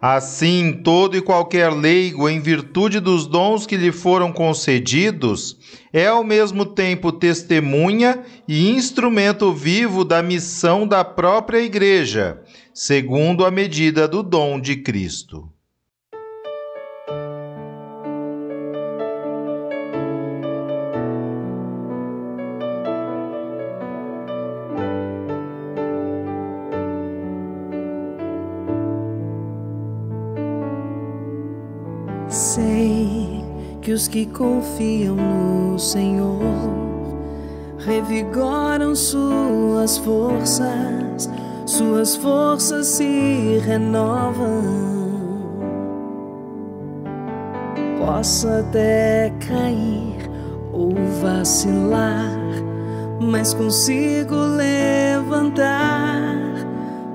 Assim, 0.01 0.73
todo 0.85 1.17
e 1.17 1.23
qualquer 1.23 1.73
leigo, 1.73 2.29
em 2.29 2.39
virtude 2.39 3.01
dos 3.01 3.27
dons 3.27 3.67
que 3.67 3.77
lhe 3.77 3.91
foram 3.91 4.31
concedidos, 4.31 5.57
é 5.93 6.07
ao 6.07 6.23
mesmo 6.23 6.67
tempo 6.67 7.11
testemunha 7.11 8.23
e 8.47 8.69
instrumento 8.71 9.53
vivo 9.53 10.05
da 10.05 10.23
missão 10.23 10.87
da 10.87 11.03
própria 11.03 11.61
Igreja, 11.61 12.43
segundo 12.75 13.45
a 13.47 13.51
medida 13.51 14.07
do 14.07 14.23
dom 14.23 14.61
de 14.61 14.77
Cristo. 14.77 15.49
Os 33.97 34.07
que 34.09 34.27
confiam 34.27 35.17
no 35.17 35.79
Senhor 35.79 36.43
revigoram 37.79 38.95
suas 38.95 39.97
forças, 39.97 41.31
suas 41.65 42.15
forças 42.15 42.89
se 42.89 43.59
renovam. 43.65 44.61
Posso 47.99 48.47
até 48.49 49.33
cair 49.49 50.31
ou 50.75 50.93
vacilar, 51.23 52.39
mas 53.19 53.55
consigo 53.55 54.35
levantar, 54.35 55.57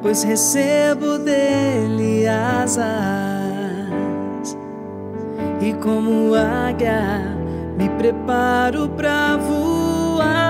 pois 0.02 0.24
recebo 0.24 1.20
dele 1.20 2.28
asas 2.28 3.31
e 5.62 5.74
como 5.74 6.34
águia 6.34 7.38
me 7.78 7.88
preparo 7.90 8.90
para 8.90 9.38
voar. 9.38 10.42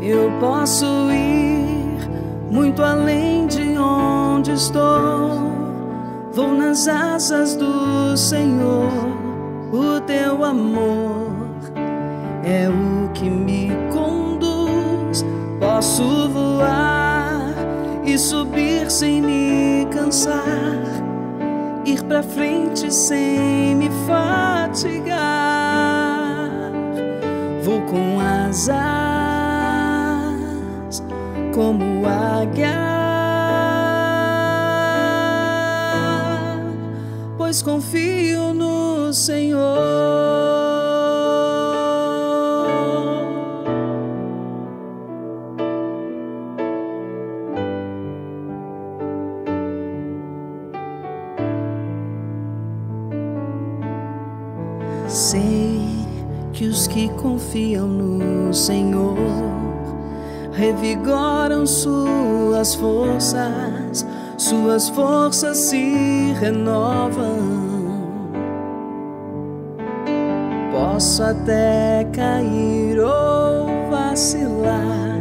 Eu 0.00 0.32
posso 0.40 0.86
ir 1.12 2.10
muito 2.50 2.82
além 2.82 3.46
de 3.46 3.76
onde 3.76 4.52
estou. 4.52 5.52
Vou 6.32 6.54
nas 6.54 6.88
asas 6.88 7.54
do 7.54 8.16
Senhor, 8.16 8.90
o 9.70 10.00
teu 10.00 10.42
amor 10.42 11.30
é 12.42 12.70
o 12.70 13.10
que 13.12 13.28
me 13.28 13.70
conduz. 13.92 15.22
Posso 15.60 16.30
voar 16.30 17.01
e 18.12 18.18
subir 18.18 18.90
sem 18.90 19.22
me 19.22 19.86
cansar, 19.90 20.42
ir 21.86 22.04
pra 22.04 22.22
frente 22.22 22.92
sem 22.92 23.74
me 23.74 23.88
fatigar. 24.06 25.22
Vou 27.62 27.80
com 27.82 28.20
asas 28.20 28.82
como 31.54 32.06
águia, 32.06 32.76
pois 37.38 37.62
confio 37.62 38.52
no 38.52 39.10
Senhor. 39.14 40.61
Que 56.52 56.66
os 56.66 56.86
que 56.86 57.08
confiam 57.10 57.86
no 57.86 58.52
Senhor 58.52 59.16
revigoram 60.52 61.66
suas 61.66 62.74
forças, 62.74 64.06
suas 64.36 64.88
forças 64.90 65.56
se 65.56 66.34
renovam. 66.38 67.62
Posso 70.70 71.22
até 71.22 72.06
cair 72.12 72.98
ou 72.98 73.88
vacilar, 73.90 75.18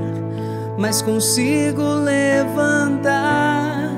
mas 0.78 1.02
consigo 1.02 1.82
levantar, 2.04 3.90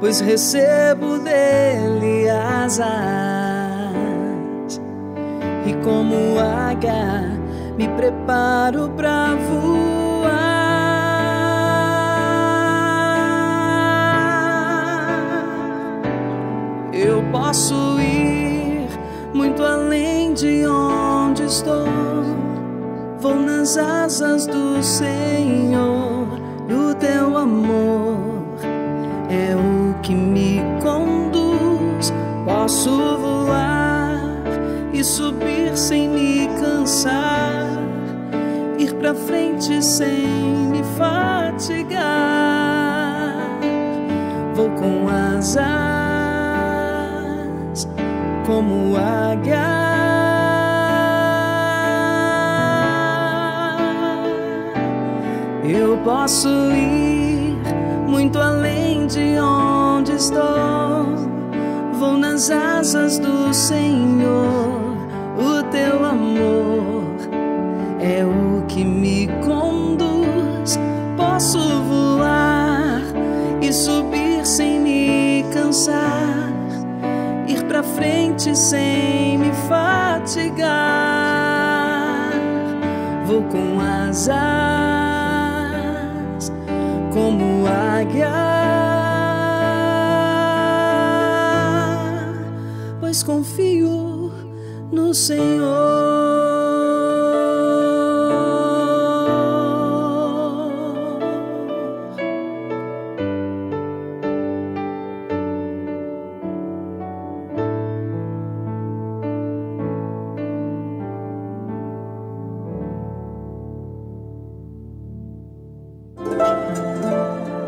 pois 0.00 0.20
recebo 0.20 1.18
dele 1.18 2.30
asas 2.30 3.33
como 5.84 6.40
águia 6.40 7.38
me 7.76 7.86
preparo 7.88 8.88
para 8.96 9.34
voar. 9.34 10.24
Eu 16.92 17.22
posso 17.30 18.00
ir 18.00 18.88
muito 19.34 19.62
além 19.62 20.32
de 20.32 20.66
onde 20.66 21.42
estou. 21.44 21.84
Vou 23.20 23.36
nas 23.36 23.76
asas 23.76 24.46
do 24.46 24.82
Senhor, 24.82 26.26
o 26.70 26.94
teu 26.94 27.36
amor 27.36 28.16
é 29.28 29.54
o 29.54 30.00
que 30.00 30.14
me 30.14 30.62
conduz. 30.82 32.12
Posso 32.46 32.90
voar 33.18 33.63
subir 35.04 35.76
sem 35.76 36.08
me 36.08 36.48
cansar, 36.58 37.78
ir 38.78 38.94
pra 38.94 39.14
frente 39.14 39.84
sem 39.84 40.26
me 40.70 40.82
fatigar. 40.96 42.24
Vou 44.54 44.70
com 44.70 45.06
asas 45.08 45.68
como 48.46 48.96
águia. 48.96 49.84
Eu 55.64 55.98
posso 55.98 56.48
ir 56.48 57.58
muito 58.06 58.38
além 58.38 59.06
de 59.06 59.38
onde 59.38 60.12
estou. 60.12 61.24
Vou 61.98 62.16
nas 62.16 62.50
asas 62.50 63.18
do 63.18 63.52
Senhor, 63.54 64.83
teu 65.74 66.04
amor 66.04 67.16
é 68.00 68.24
o 68.24 68.64
que 68.66 68.84
me 68.84 69.26
conduz. 69.44 70.78
Posso 71.16 71.58
voar 71.82 73.02
e 73.60 73.72
subir 73.72 74.46
sem 74.46 74.78
me 74.78 75.44
cansar, 75.52 76.52
ir 77.48 77.64
pra 77.64 77.82
frente 77.82 78.56
sem 78.56 79.36
me 79.36 79.50
fatigar. 79.68 80.70
Vou 83.26 83.42
com 83.42 83.80
asas 83.80 84.36
como 87.12 87.66
águia. 87.66 88.54
pois 93.14 93.22
confio 93.22 93.63
no 94.94 95.12
Senhor. 95.12 96.14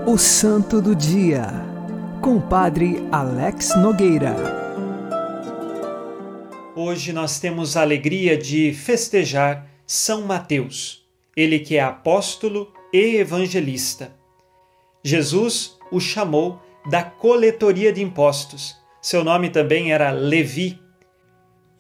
O 0.07 0.17
Santo 0.17 0.81
do 0.81 0.95
Dia, 0.95 1.49
com 2.23 2.37
o 2.37 2.41
Padre 2.41 3.07
Alex 3.11 3.77
Nogueira. 3.77 4.56
Hoje 6.79 7.11
nós 7.11 7.41
temos 7.41 7.75
a 7.75 7.81
alegria 7.81 8.37
de 8.37 8.71
festejar 8.71 9.67
São 9.87 10.27
Mateus, 10.27 11.09
ele 11.35 11.59
que 11.59 11.77
é 11.77 11.81
apóstolo 11.81 12.71
e 12.93 13.17
evangelista. 13.17 14.15
Jesus 15.03 15.79
o 15.91 15.99
chamou 15.99 16.61
da 16.91 17.03
coletoria 17.03 17.91
de 17.91 18.03
impostos. 18.03 18.77
Seu 19.01 19.25
nome 19.25 19.49
também 19.49 19.91
era 19.91 20.11
Levi. 20.11 20.79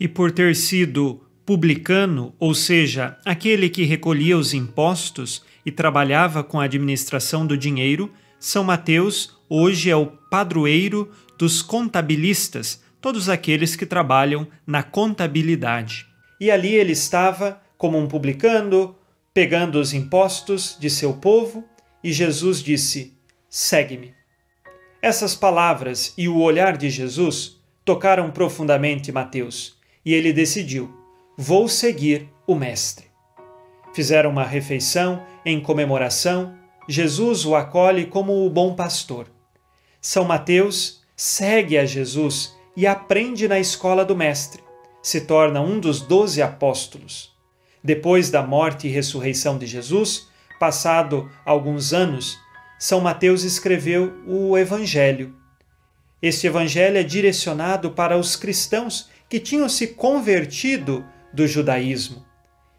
E 0.01 0.09
por 0.09 0.33
ter 0.33 0.57
sido 0.57 1.21
publicano, 1.45 2.35
ou 2.39 2.55
seja, 2.55 3.19
aquele 3.23 3.69
que 3.69 3.85
recolhia 3.85 4.39
os 4.39 4.55
impostos 4.55 5.45
e 5.67 5.71
trabalhava 5.71 6.43
com 6.43 6.59
a 6.59 6.65
administração 6.65 7.47
do 7.47 7.59
dinheiro, 7.59 8.11
São 8.41 8.65
Mateus 8.65 9.37
hoje 9.47 9.91
é 9.91 9.97
o 9.97 10.07
padroeiro 10.07 11.13
dos 11.39 11.61
contabilistas, 11.61 12.83
todos 13.01 13.29
aqueles 13.29 13.77
que 13.77 13.87
trabalham 13.87 14.47
na 14.67 14.83
contabilidade. 14.83 16.07
E 16.41 16.51
ali 16.51 16.75
ele 16.75 16.93
estava 16.93 17.61
como 17.79 17.99
um 17.99 18.07
publicano, 18.07 18.97
pegando 19.33 19.79
os 19.79 19.93
impostos 19.93 20.77
de 20.79 20.89
seu 20.89 21.15
povo, 21.15 21.65
e 22.03 22.13
Jesus 22.13 22.63
disse: 22.63 23.15
Segue-me. 23.49 24.15
Essas 25.03 25.35
palavras 25.35 26.15
e 26.17 26.29
o 26.29 26.39
olhar 26.39 26.77
de 26.77 26.91
Jesus 26.91 27.61
tocaram 27.85 28.31
profundamente 28.31 29.13
Mateus, 29.13 29.79
e 30.05 30.15
ele 30.15 30.33
decidiu: 30.33 30.95
Vou 31.37 31.69
seguir 31.69 32.29
o 32.47 32.55
Mestre. 32.55 33.07
Fizeram 33.95 34.31
uma 34.31 34.45
refeição 34.45 35.25
em 35.45 35.61
comemoração. 35.61 36.55
Jesus 36.89 37.45
o 37.45 37.55
acolhe 37.55 38.07
como 38.07 38.45
o 38.45 38.51
bom 38.51 38.75
pastor. 38.75 39.27
São 40.01 40.25
Mateus 40.25 41.03
segue 41.17 41.77
a 41.79 41.85
Jesus 41.85 42.56
e 42.77 42.87
aprende 42.87 43.49
na 43.49 43.59
escola 43.59 44.05
do 44.05 44.15
Mestre. 44.15 44.63
Se 45.03 45.23
torna 45.23 45.61
um 45.61 45.81
dos 45.81 46.01
doze 46.01 46.43
apóstolos. 46.43 47.35
Depois 47.83 48.31
da 48.31 48.43
morte 48.43 48.87
e 48.87 48.91
ressurreição 48.91 49.57
de 49.57 49.67
Jesus, 49.67 50.29
passado 50.59 51.31
alguns 51.45 51.93
anos, 51.93 52.39
São 52.79 53.01
Mateus 53.01 53.45
escreveu 53.45 54.13
o 54.27 54.59
Evangelho. 54.59 55.35
Este 56.21 56.47
Evangelho 56.47 56.99
é 56.99 57.03
direcionado 57.03 57.93
para 57.93 58.19
os 58.19 58.37
cristãos 58.37 59.09
que 59.29 59.39
tinham 59.39 59.69
se 59.69 59.89
convertido 59.89 61.05
do 61.33 61.47
judaísmo. 61.47 62.25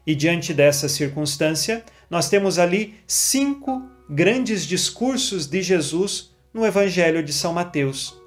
E 0.06 0.14
diante 0.14 0.52
dessa 0.52 0.88
circunstância, 0.88 1.84
nós 2.10 2.28
temos 2.28 2.58
ali 2.58 2.94
cinco 3.06 3.82
grandes 4.08 4.66
discursos 4.66 5.46
de 5.46 5.62
Jesus 5.62 6.30
no 6.52 6.66
Evangelho 6.66 7.22
de 7.22 7.32
São 7.32 7.52
Mateus, 7.52 8.17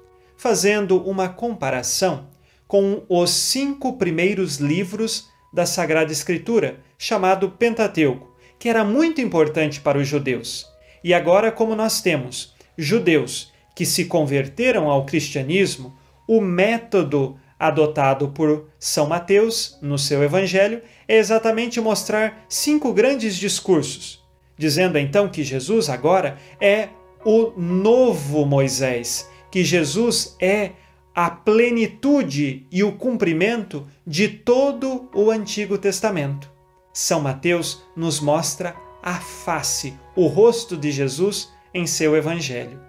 fazendo 0.42 1.00
uma 1.08 1.28
comparação 1.28 2.26
com 2.66 3.04
os 3.08 3.30
cinco 3.30 3.92
primeiros 3.92 4.56
livros 4.56 5.28
da 5.54 5.64
Sagrada 5.64 6.10
Escritura, 6.10 6.80
chamado 6.98 7.52
Pentateuco, 7.52 8.34
que 8.58 8.68
era 8.68 8.82
muito 8.82 9.20
importante 9.20 9.80
para 9.80 9.98
os 9.98 10.08
judeus. 10.08 10.66
E 11.04 11.14
agora, 11.14 11.52
como 11.52 11.76
nós 11.76 12.02
temos 12.02 12.56
judeus 12.76 13.52
que 13.72 13.86
se 13.86 14.06
converteram 14.06 14.90
ao 14.90 15.06
cristianismo, 15.06 15.96
o 16.26 16.40
método 16.40 17.38
adotado 17.56 18.30
por 18.30 18.68
São 18.80 19.06
Mateus 19.06 19.78
no 19.80 19.96
seu 19.96 20.24
evangelho 20.24 20.82
é 21.06 21.18
exatamente 21.18 21.80
mostrar 21.80 22.44
cinco 22.48 22.92
grandes 22.92 23.36
discursos, 23.36 24.20
dizendo 24.58 24.98
então 24.98 25.28
que 25.28 25.44
Jesus 25.44 25.88
agora 25.88 26.36
é 26.60 26.88
o 27.24 27.52
novo 27.56 28.44
Moisés, 28.44 29.30
que 29.52 29.62
Jesus 29.62 30.34
é 30.40 30.70
a 31.14 31.28
plenitude 31.28 32.66
e 32.72 32.82
o 32.82 32.92
cumprimento 32.92 33.86
de 34.04 34.26
todo 34.26 35.10
o 35.14 35.30
Antigo 35.30 35.76
Testamento. 35.76 36.50
São 36.90 37.20
Mateus 37.20 37.82
nos 37.94 38.18
mostra 38.18 38.74
a 39.02 39.20
face, 39.20 39.92
o 40.16 40.26
rosto 40.26 40.74
de 40.74 40.90
Jesus 40.90 41.52
em 41.74 41.86
seu 41.86 42.16
Evangelho. 42.16 42.80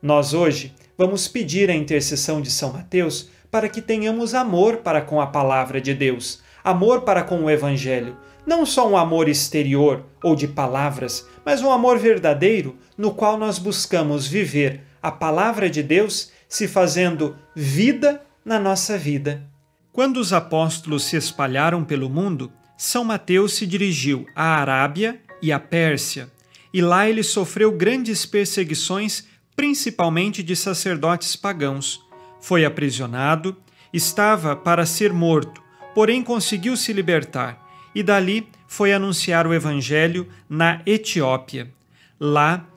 Nós 0.00 0.34
hoje 0.34 0.72
vamos 0.96 1.26
pedir 1.26 1.68
a 1.68 1.74
intercessão 1.74 2.40
de 2.40 2.50
São 2.50 2.72
Mateus 2.72 3.28
para 3.50 3.68
que 3.68 3.82
tenhamos 3.82 4.34
amor 4.34 4.76
para 4.78 5.00
com 5.00 5.20
a 5.20 5.26
palavra 5.26 5.80
de 5.80 5.94
Deus, 5.94 6.40
amor 6.62 7.00
para 7.00 7.24
com 7.24 7.42
o 7.42 7.50
Evangelho, 7.50 8.16
não 8.46 8.64
só 8.64 8.88
um 8.88 8.96
amor 8.96 9.28
exterior 9.28 10.04
ou 10.22 10.36
de 10.36 10.46
palavras, 10.46 11.26
mas 11.44 11.60
um 11.60 11.72
amor 11.72 11.98
verdadeiro 11.98 12.76
no 12.96 13.12
qual 13.12 13.36
nós 13.36 13.58
buscamos 13.58 14.28
viver 14.28 14.86
a 15.08 15.10
palavra 15.10 15.70
de 15.70 15.82
Deus 15.82 16.30
se 16.46 16.68
fazendo 16.68 17.34
vida 17.56 18.22
na 18.44 18.58
nossa 18.58 18.98
vida. 18.98 19.42
Quando 19.90 20.18
os 20.18 20.34
apóstolos 20.34 21.04
se 21.04 21.16
espalharam 21.16 21.82
pelo 21.82 22.10
mundo, 22.10 22.52
São 22.76 23.04
Mateus 23.04 23.54
se 23.54 23.66
dirigiu 23.66 24.26
à 24.36 24.56
Arábia 24.56 25.18
e 25.40 25.50
à 25.50 25.58
Pérsia, 25.58 26.30
e 26.74 26.82
lá 26.82 27.08
ele 27.08 27.22
sofreu 27.22 27.72
grandes 27.72 28.26
perseguições, 28.26 29.24
principalmente 29.56 30.42
de 30.42 30.54
sacerdotes 30.54 31.34
pagãos. 31.34 32.04
Foi 32.38 32.66
aprisionado, 32.66 33.56
estava 33.90 34.54
para 34.54 34.84
ser 34.84 35.10
morto, 35.10 35.62
porém 35.94 36.22
conseguiu 36.22 36.76
se 36.76 36.92
libertar 36.92 37.66
e 37.94 38.02
dali 38.02 38.46
foi 38.66 38.92
anunciar 38.92 39.46
o 39.46 39.54
Evangelho 39.54 40.28
na 40.50 40.82
Etiópia. 40.84 41.72
Lá, 42.20 42.68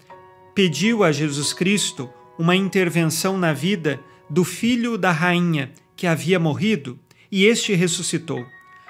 pediu 0.55 1.03
a 1.03 1.11
Jesus 1.11 1.51
Cristo 1.51 2.09
uma 2.41 2.55
intervenção 2.55 3.37
na 3.37 3.53
vida 3.53 3.99
do 4.27 4.43
filho 4.43 4.97
da 4.97 5.11
rainha 5.11 5.71
que 5.95 6.07
havia 6.07 6.39
morrido 6.39 6.97
e 7.31 7.45
este 7.45 7.75
ressuscitou. 7.75 8.43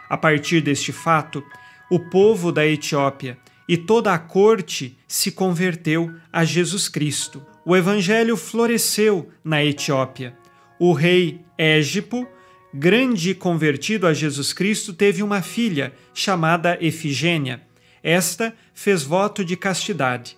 A 0.10 0.16
partir 0.16 0.62
deste 0.62 0.94
fato, 0.94 1.44
o 1.90 2.00
povo 2.00 2.50
da 2.50 2.66
Etiópia 2.66 3.38
e 3.68 3.76
toda 3.76 4.14
a 4.14 4.18
corte 4.18 4.98
se 5.06 5.34
converteu 5.34 6.16
a 6.32 6.46
Jesus 6.46 6.88
Cristo. 6.88 7.46
O 7.66 7.76
evangelho 7.76 8.38
floresceu 8.38 9.30
na 9.44 9.62
Etiópia. 9.62 10.34
O 10.80 10.94
rei 10.94 11.42
Égipo, 11.58 12.26
grande 12.74 13.36
convertido 13.36 14.08
a 14.08 14.14
Jesus 14.14 14.54
Cristo, 14.54 14.94
teve 14.94 15.22
uma 15.22 15.42
filha 15.42 15.94
chamada 16.14 16.78
Efigênia. 16.80 17.64
Esta 18.02 18.54
fez 18.74 19.04
voto 19.04 19.44
de 19.44 19.58
castidade. 19.58 20.38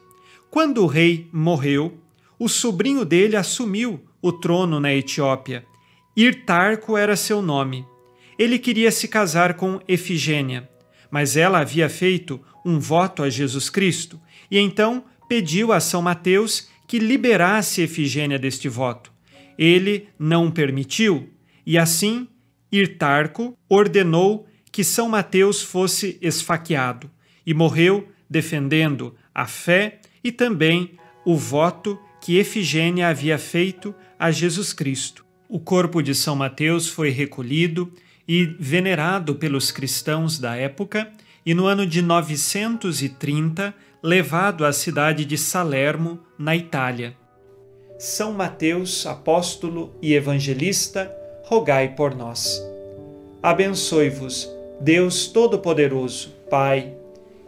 Quando 0.49 0.84
o 0.84 0.88
rei 0.88 1.30
morreu, 1.32 2.02
o 2.39 2.50
sobrinho 2.50 3.06
dele 3.06 3.36
assumiu 3.36 4.04
o 4.22 4.32
trono 4.32 4.80
na 4.80 4.93
Etiópia. 4.93 5.65
Irtarco 6.15 6.96
era 6.98 7.15
seu 7.15 7.41
nome. 7.41 7.86
Ele 8.38 8.58
queria 8.58 8.91
se 8.91 9.08
casar 9.08 9.56
com 9.56 9.80
Efigênia, 9.88 10.69
mas 11.12 11.36
ela 11.36 11.60
havia 11.60 11.89
feito 11.89 12.41
um 12.65 12.80
voto 12.80 13.24
a 13.24 13.30
Jesus 13.30 13.69
Cristo 13.69 14.19
e 14.50 14.58
então 14.58 15.04
pediu 15.28 15.72
a 15.72 15.80
São 15.80 16.02
Mateus 16.02 16.67
que 16.88 17.00
liberasse 17.00 17.82
Efigênia 17.82 18.39
deste 18.39 18.69
voto. 18.69 19.12
Ele 19.58 20.08
não 20.17 20.50
permitiu 20.50 21.30
e 21.65 21.78
assim 21.78 22.28
Irtarco 22.72 23.58
ordenou 23.69 24.48
que 24.72 24.84
São 24.84 25.08
Mateus 25.08 25.62
fosse 25.62 26.17
esfaqueado 26.22 27.10
e 27.46 27.54
morreu 27.54 28.08
defendendo 28.30 29.15
a 29.34 29.46
fé 29.46 30.00
e 30.24 30.32
também 30.32 30.98
o 31.26 31.36
voto 31.36 32.00
que 32.23 32.38
Efigênia 32.38 33.09
havia 33.09 33.38
feito 33.38 33.93
a 34.17 34.31
Jesus 34.31 34.71
Cristo. 34.71 35.25
O 35.49 35.59
corpo 35.59 36.01
de 36.01 36.15
São 36.15 36.38
Mateus 36.38 36.88
foi 36.88 37.09
recolhido 37.09 37.91
e 38.25 38.45
venerado 38.57 39.36
pelos 39.36 39.71
cristãos 39.71 40.39
da 40.39 40.55
época 40.55 41.12
e 41.45 41.53
no 41.53 41.65
ano 41.65 41.86
de 41.86 42.01
930 42.01 43.75
levado 44.01 44.63
à 44.63 44.71
cidade 44.71 45.25
de 45.25 45.38
Salermo, 45.38 46.17
na 46.39 46.55
Itália. 46.55 47.13
São 47.99 48.31
Mateus, 48.31 49.05
apóstolo 49.05 49.93
e 50.01 50.13
evangelista, 50.13 51.13
rogai 51.43 51.89
por 51.89 52.15
nós. 52.15 52.57
Abençoe-vos, 53.41 54.49
Deus 54.79 55.27
Todo-Poderoso, 55.27 56.29
Pai 56.49 56.93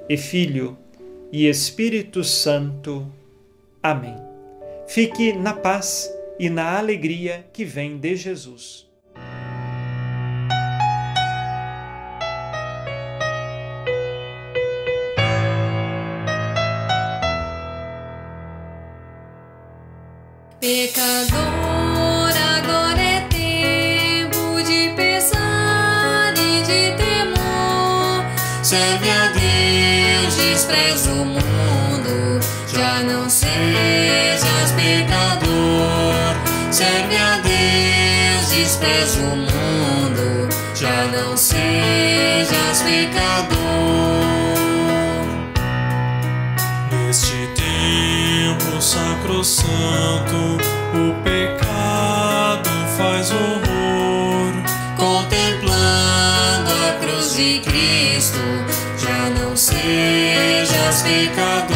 e 0.09 0.17
Filho 0.17 0.77
e 1.31 1.47
Espírito 1.47 2.25
Santo. 2.25 3.07
Amém. 3.81 4.24
Fique 4.88 5.34
na 5.34 5.54
paz 5.54 6.10
e 6.39 6.50
na 6.50 6.78
alegria 6.78 7.45
que 7.52 7.65
vem 7.65 7.98
de 7.98 8.15
Jesus. 8.15 8.86
Pecador, 20.60 21.38
é 22.98 23.21
tempo 23.30 23.45
Despreza 38.86 39.21
o 39.21 39.36
mundo, 39.36 40.48
já 40.76 41.08
não 41.08 41.36
sejas 41.36 42.84
pecador. 42.84 43.58
Neste 46.91 47.50
tempo 47.56 48.80
sacrosanto, 48.80 50.58
o 50.94 51.15
pecado 51.23 52.69
faz 52.96 53.31
horror. 53.31 54.54
Contemplando 54.96 56.69
a 56.88 57.00
cruz 57.02 57.36
de 57.36 57.62
Cristo, 57.62 58.40
já 59.00 59.31
não 59.40 59.58
sejas 59.58 61.02
pecador. 61.02 61.75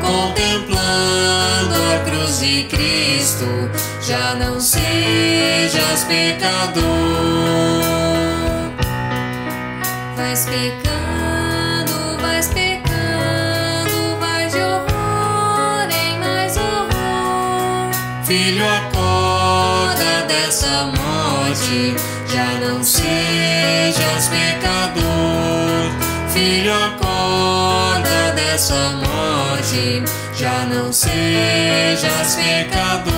Contemplando 0.00 1.74
a 1.92 1.98
cruz 2.04 2.38
de 2.38 2.64
Cristo, 2.64 3.46
já 4.00 4.36
não 4.36 4.60
sejas 4.60 4.91
pecador. 6.04 6.82
Vais 10.16 10.46
pecando, 10.46 12.18
vais 12.20 12.48
pecando, 12.48 14.18
vais 14.20 14.52
de 14.52 14.58
horror 14.58 15.88
em 15.90 16.18
mais 16.18 16.56
horror. 16.56 17.90
Filho, 18.24 18.64
acorda 18.66 20.26
dessa 20.26 20.86
morte, 20.86 21.96
já 22.28 22.58
não 22.66 22.82
sejas 22.82 24.28
pecador. 24.28 25.90
Filho, 26.32 26.72
acorda 26.72 28.32
dessa 28.34 28.90
morte, 29.04 30.02
já 30.34 30.66
não 30.66 30.92
sejas 30.92 32.36
pecador. 32.36 33.12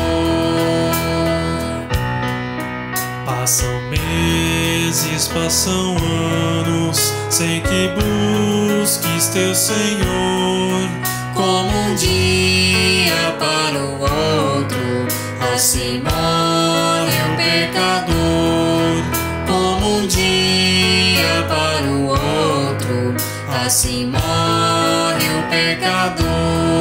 Meses, 4.95 5.27
passam 5.27 5.97
anos, 5.97 7.13
sem 7.29 7.61
que 7.63 7.91
busques 7.97 9.27
teu 9.29 9.53
Senhor. 9.53 10.89
Como 11.35 11.77
um 11.77 11.95
dia 11.97 13.35
para 13.37 13.77
o 13.77 14.01
outro, 14.01 15.09
assim 15.53 16.01
morre 16.01 17.19
o 17.27 17.37
pecador. 17.37 19.03
Como 19.49 19.99
um 19.99 20.07
dia 20.07 21.45
para 21.49 21.87
o 21.87 22.07
outro, 22.11 23.17
assim 23.67 24.07
morre 24.07 25.27
o 25.27 25.51
pecador. 25.51 26.25
Pecador 26.25 26.74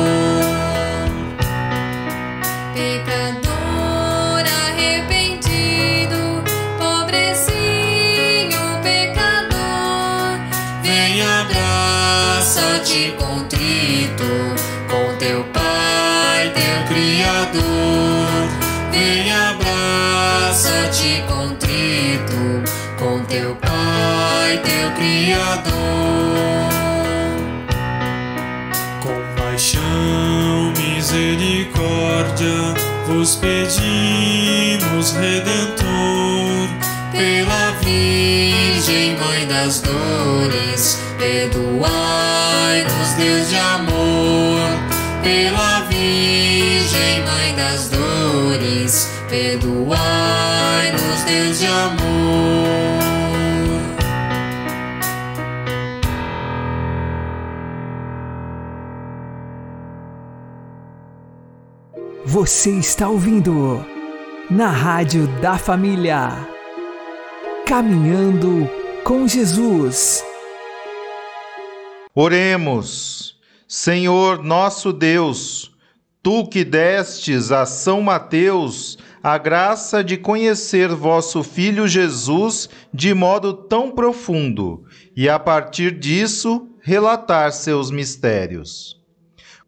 Criador. 25.44 25.74
Compaixão, 29.02 30.72
misericórdia, 30.78 32.74
vos 33.08 33.36
pedimos, 33.36 35.12
Redentor, 35.12 36.70
pela 37.12 37.72
Virgem 37.82 39.18
Mãe 39.18 39.46
das 39.48 39.82
Dores, 39.82 41.00
perdoai-nos, 41.18 43.10
Deus 43.18 43.50
de 43.50 43.58
amor. 43.58 44.62
Pela 45.24 45.82
Virgem 45.90 47.22
Mãe 47.26 47.54
das 47.56 47.90
Dores, 47.90 49.10
perdoai-nos, 49.30 51.24
Deus 51.26 51.60
de 51.60 51.66
amor. 51.66 52.03
Você 62.46 62.72
está 62.72 63.08
ouvindo 63.08 63.86
na 64.52 64.68
Rádio 64.68 65.28
da 65.40 65.58
Família. 65.58 66.46
Caminhando 67.66 68.70
com 69.02 69.26
Jesus. 69.26 70.22
Oremos. 72.14 73.40
Senhor 73.66 74.44
nosso 74.44 74.92
Deus, 74.92 75.72
tu 76.22 76.46
que 76.46 76.66
destes 76.66 77.50
a 77.50 77.66
São 77.66 78.02
Mateus 78.02 78.98
a 79.24 79.38
graça 79.38 80.04
de 80.04 80.18
conhecer 80.18 80.90
vosso 80.90 81.44
Filho 81.44 81.88
Jesus 81.88 82.70
de 82.94 83.14
modo 83.14 83.54
tão 83.54 83.90
profundo 83.90 84.84
e, 85.16 85.30
a 85.30 85.40
partir 85.40 85.98
disso, 85.98 86.68
relatar 86.82 87.54
seus 87.54 87.90
mistérios. 87.90 89.02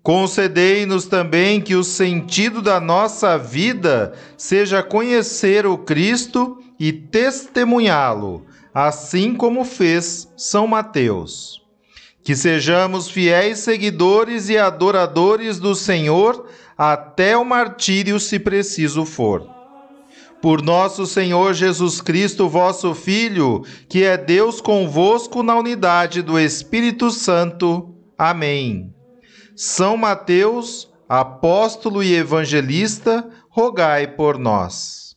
Concedei-nos 0.05 1.07
também 1.07 1.59
que 1.59 1.73
o 1.73 1.83
sentido 1.83 2.61
da 2.61 2.79
nossa 2.79 3.39
vida 3.39 4.13
seja 4.37 4.83
conhecer 4.83 5.65
o 5.65 5.79
Cristo 5.79 6.59
e 6.79 6.93
testemunhá-lo, 6.93 8.45
assim 8.71 9.33
como 9.33 9.65
fez 9.65 10.31
São 10.37 10.67
Mateus. 10.67 11.59
Que 12.23 12.35
sejamos 12.35 13.09
fiéis 13.09 13.57
seguidores 13.57 14.47
e 14.47 14.59
adoradores 14.59 15.57
do 15.57 15.73
Senhor 15.73 16.49
até 16.77 17.35
o 17.35 17.43
martírio, 17.43 18.19
se 18.19 18.37
preciso 18.37 19.05
for. 19.05 19.49
Por 20.39 20.61
nosso 20.61 21.07
Senhor 21.07 21.55
Jesus 21.55 21.99
Cristo, 21.99 22.47
vosso 22.47 22.93
Filho, 22.93 23.63
que 23.89 24.03
é 24.03 24.15
Deus 24.15 24.61
convosco 24.61 25.41
na 25.41 25.57
unidade 25.57 26.21
do 26.21 26.39
Espírito 26.39 27.09
Santo. 27.09 27.95
Amém. 28.15 28.94
São 29.55 29.95
Mateus, 29.95 30.89
apóstolo 31.07 32.03
e 32.03 32.13
evangelista, 32.13 33.25
rogai 33.49 34.05
por 34.05 34.37
nós. 34.37 35.15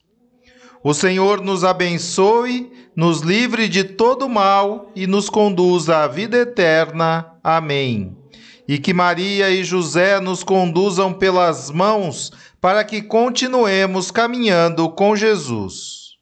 O 0.82 0.94
Senhor 0.94 1.40
nos 1.40 1.64
abençoe, 1.64 2.72
nos 2.94 3.20
livre 3.20 3.68
de 3.68 3.82
todo 3.82 4.28
mal 4.28 4.92
e 4.94 5.08
nos 5.08 5.28
conduza 5.28 5.98
à 5.98 6.06
vida 6.06 6.36
eterna. 6.38 7.34
Amém. 7.42 8.16
E 8.68 8.78
que 8.78 8.94
Maria 8.94 9.50
e 9.50 9.64
José 9.64 10.20
nos 10.20 10.44
conduzam 10.44 11.12
pelas 11.12 11.68
mãos 11.70 12.30
para 12.60 12.84
que 12.84 13.02
continuemos 13.02 14.12
caminhando 14.12 14.88
com 14.90 15.16
Jesus. 15.16 16.16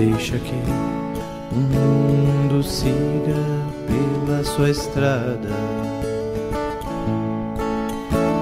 Deixa 0.00 0.38
que 0.38 0.54
o 1.52 1.56
mundo 1.56 2.62
siga 2.62 3.36
pela 3.86 4.42
sua 4.42 4.70
estrada. 4.70 5.50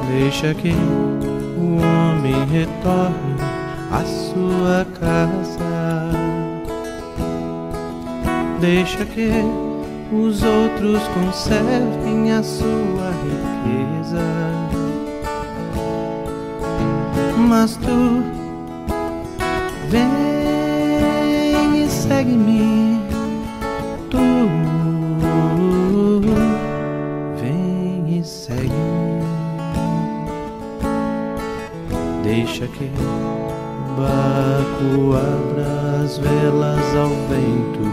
Deixa 0.06 0.54
que 0.54 0.70
o 0.70 1.78
homem 1.82 2.46
retorne 2.46 3.34
à 3.90 4.04
sua 4.04 4.86
casa. 5.00 6.12
Deixa 8.60 9.04
que 9.04 9.28
os 10.12 10.40
outros 10.44 11.02
conservem 11.08 12.34
a 12.34 12.42
sua 12.44 13.10
riqueza. 13.24 14.22
Mas 17.36 17.74
tu 17.78 18.22
vem 19.90 20.37
segue-me. 22.08 22.98
Tu 24.10 24.18
vem 27.40 28.18
e 28.18 28.24
segue-me. 28.24 29.22
Deixa 32.24 32.66
que 32.66 32.84
o 32.84 34.00
barco 34.00 35.14
abra 35.16 36.02
as 36.04 36.16
velas 36.18 36.96
ao 36.96 37.10
vento. 37.28 37.88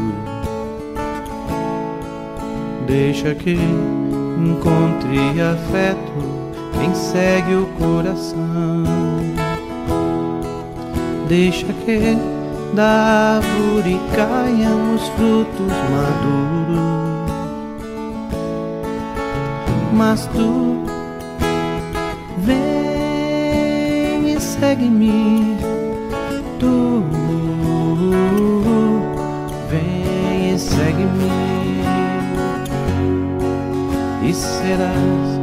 Deixa 2.87 3.35
que 3.35 3.57
encontre 4.37 5.41
afeto 5.41 6.45
quem 6.79 6.93
segue 6.95 7.55
o 7.55 7.65
coração. 7.77 8.83
Deixa 11.27 11.65
que 11.85 12.34
da 12.75 13.39
árvore 13.39 13.99
caiam 14.13 14.95
os 14.95 15.07
frutos 15.09 15.73
maduros. 15.91 16.95
Mas 19.93 20.25
tu 20.27 20.83
vem 22.39 24.33
e 24.33 24.39
segue-me. 24.39 25.57
Tu 26.59 27.03
vem 29.69 30.53
e 30.53 30.59
segue-me 30.59 31.45
e 34.27 34.33
serás 34.33 35.39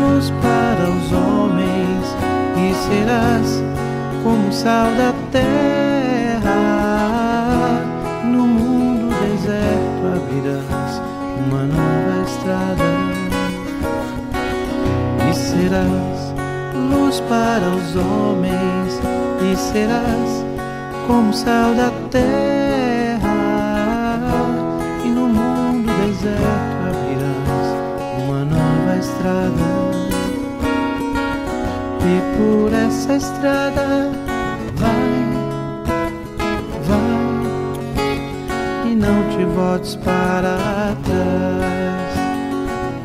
luz 0.00 0.30
para 0.42 0.90
os 0.90 1.12
homens, 1.12 2.16
e 2.56 2.74
serás 2.74 3.62
como 4.22 4.52
sal 4.52 4.90
da 4.96 5.14
terra. 5.32 5.77
Uma 11.38 11.62
nova 11.64 12.22
estrada, 12.26 12.84
e 15.30 15.34
serás 15.34 16.34
luz 16.90 17.20
para 17.20 17.68
os 17.68 17.96
homens, 17.96 19.00
e 19.42 19.56
serás 19.56 20.44
como 21.06 21.32
sal 21.32 21.74
da 21.74 21.90
terra. 22.10 22.28
E 25.04 25.08
no 25.08 25.28
mundo 25.28 25.90
deserto 26.06 26.42
abrirás 26.88 27.68
uma 28.22 28.44
nova 28.44 28.96
estrada. 28.98 29.68
E 32.04 32.20
por 32.36 32.72
essa 32.72 33.16
estrada 33.16 34.10
vai, 34.76 35.37
não 39.08 39.28
te 39.30 39.44
voltes 39.54 39.96
para 39.96 40.94
trás, 41.02 42.12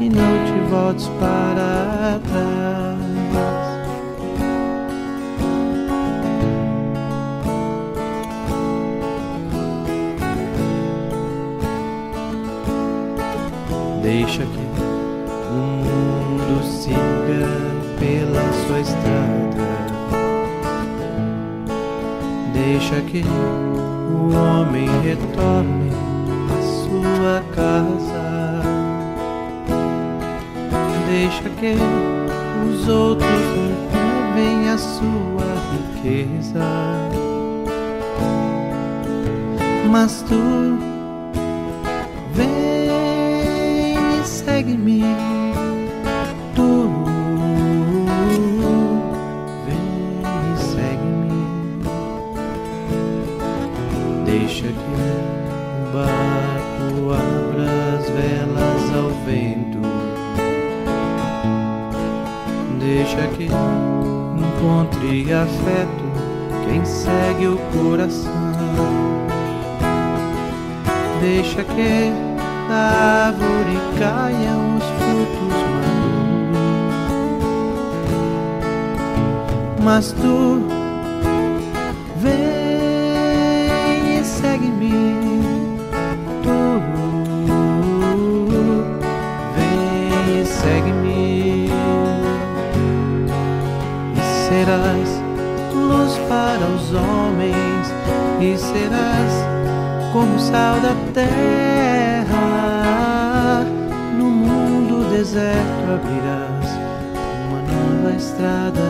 e 0.01 0.09
não 0.09 0.45
te 0.45 0.69
voltes 0.69 1.07
para 1.19 2.19
trás. 2.27 2.53
Deixa 14.01 14.43
que 14.43 14.59
o 15.49 15.55
mundo 15.55 16.63
siga 16.65 17.47
pela 17.97 18.53
sua 18.67 18.79
estrada. 18.81 19.63
Deixa 22.53 23.01
que 23.01 23.23
o 24.23 24.35
homem 24.35 24.87
retorne 25.01 25.91
à 26.49 26.61
sua 26.61 27.43
casa. 27.53 28.63
Deixa 31.07 31.49
que 31.49 31.75
os 32.65 32.87
outros 32.87 33.29
levem 34.35 34.69
a 34.69 34.77
sua 34.77 35.53
riqueza. 35.73 36.63
Mas 39.91 40.23
tu 40.23 40.92
encontre 65.03 65.33
afeto 65.33 66.03
quem 66.65 66.85
segue 66.85 67.47
o 67.47 67.57
coração. 67.73 68.31
Deixa 71.21 71.63
que 71.63 72.11
da 72.67 73.27
árvore 73.27 73.77
caiam 73.99 74.77
os 74.77 74.83
frutos 74.83 75.53
maduros. 75.83 76.83
Mas 79.83 80.11
tu 80.13 80.82
homens 96.93 97.93
e 98.39 98.57
serás 98.57 99.31
como 100.11 100.39
sal 100.39 100.79
da 100.79 100.95
terra. 101.13 102.35
No 104.17 104.25
mundo 104.25 105.09
deserto 105.09 105.93
abrirás 105.95 106.69
uma 107.47 107.61
nova 107.71 108.15
estrada 108.15 108.89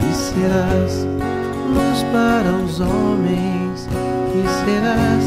e 0.00 0.12
serás 0.14 1.06
luz 1.68 2.02
para 2.12 2.50
os 2.64 2.80
homens 2.80 3.88
e 4.34 4.46
serás 4.64 5.24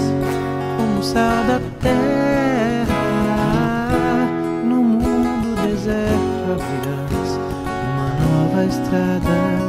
como 0.78 1.04
sal 1.04 1.43
da 1.45 1.60
terra. 1.82 3.06
No 4.64 4.78
mundo 4.84 5.56
deserto 5.68 6.52
abrirás 6.52 7.39
uma 7.95 8.10
nova 8.22 8.66
estrada. 8.66 9.66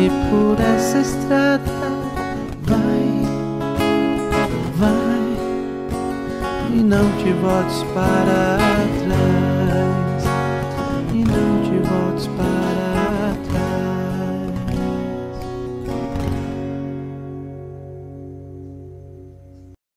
E 0.00 0.08
por 0.30 0.60
essa 0.60 1.00
estrada 1.00 1.72
vai, 2.62 3.26
vai 4.76 5.36
e 6.72 6.82
não 6.84 7.10
te 7.16 7.32
voltes 7.32 7.82
para 7.94 8.58
trás. 9.00 9.07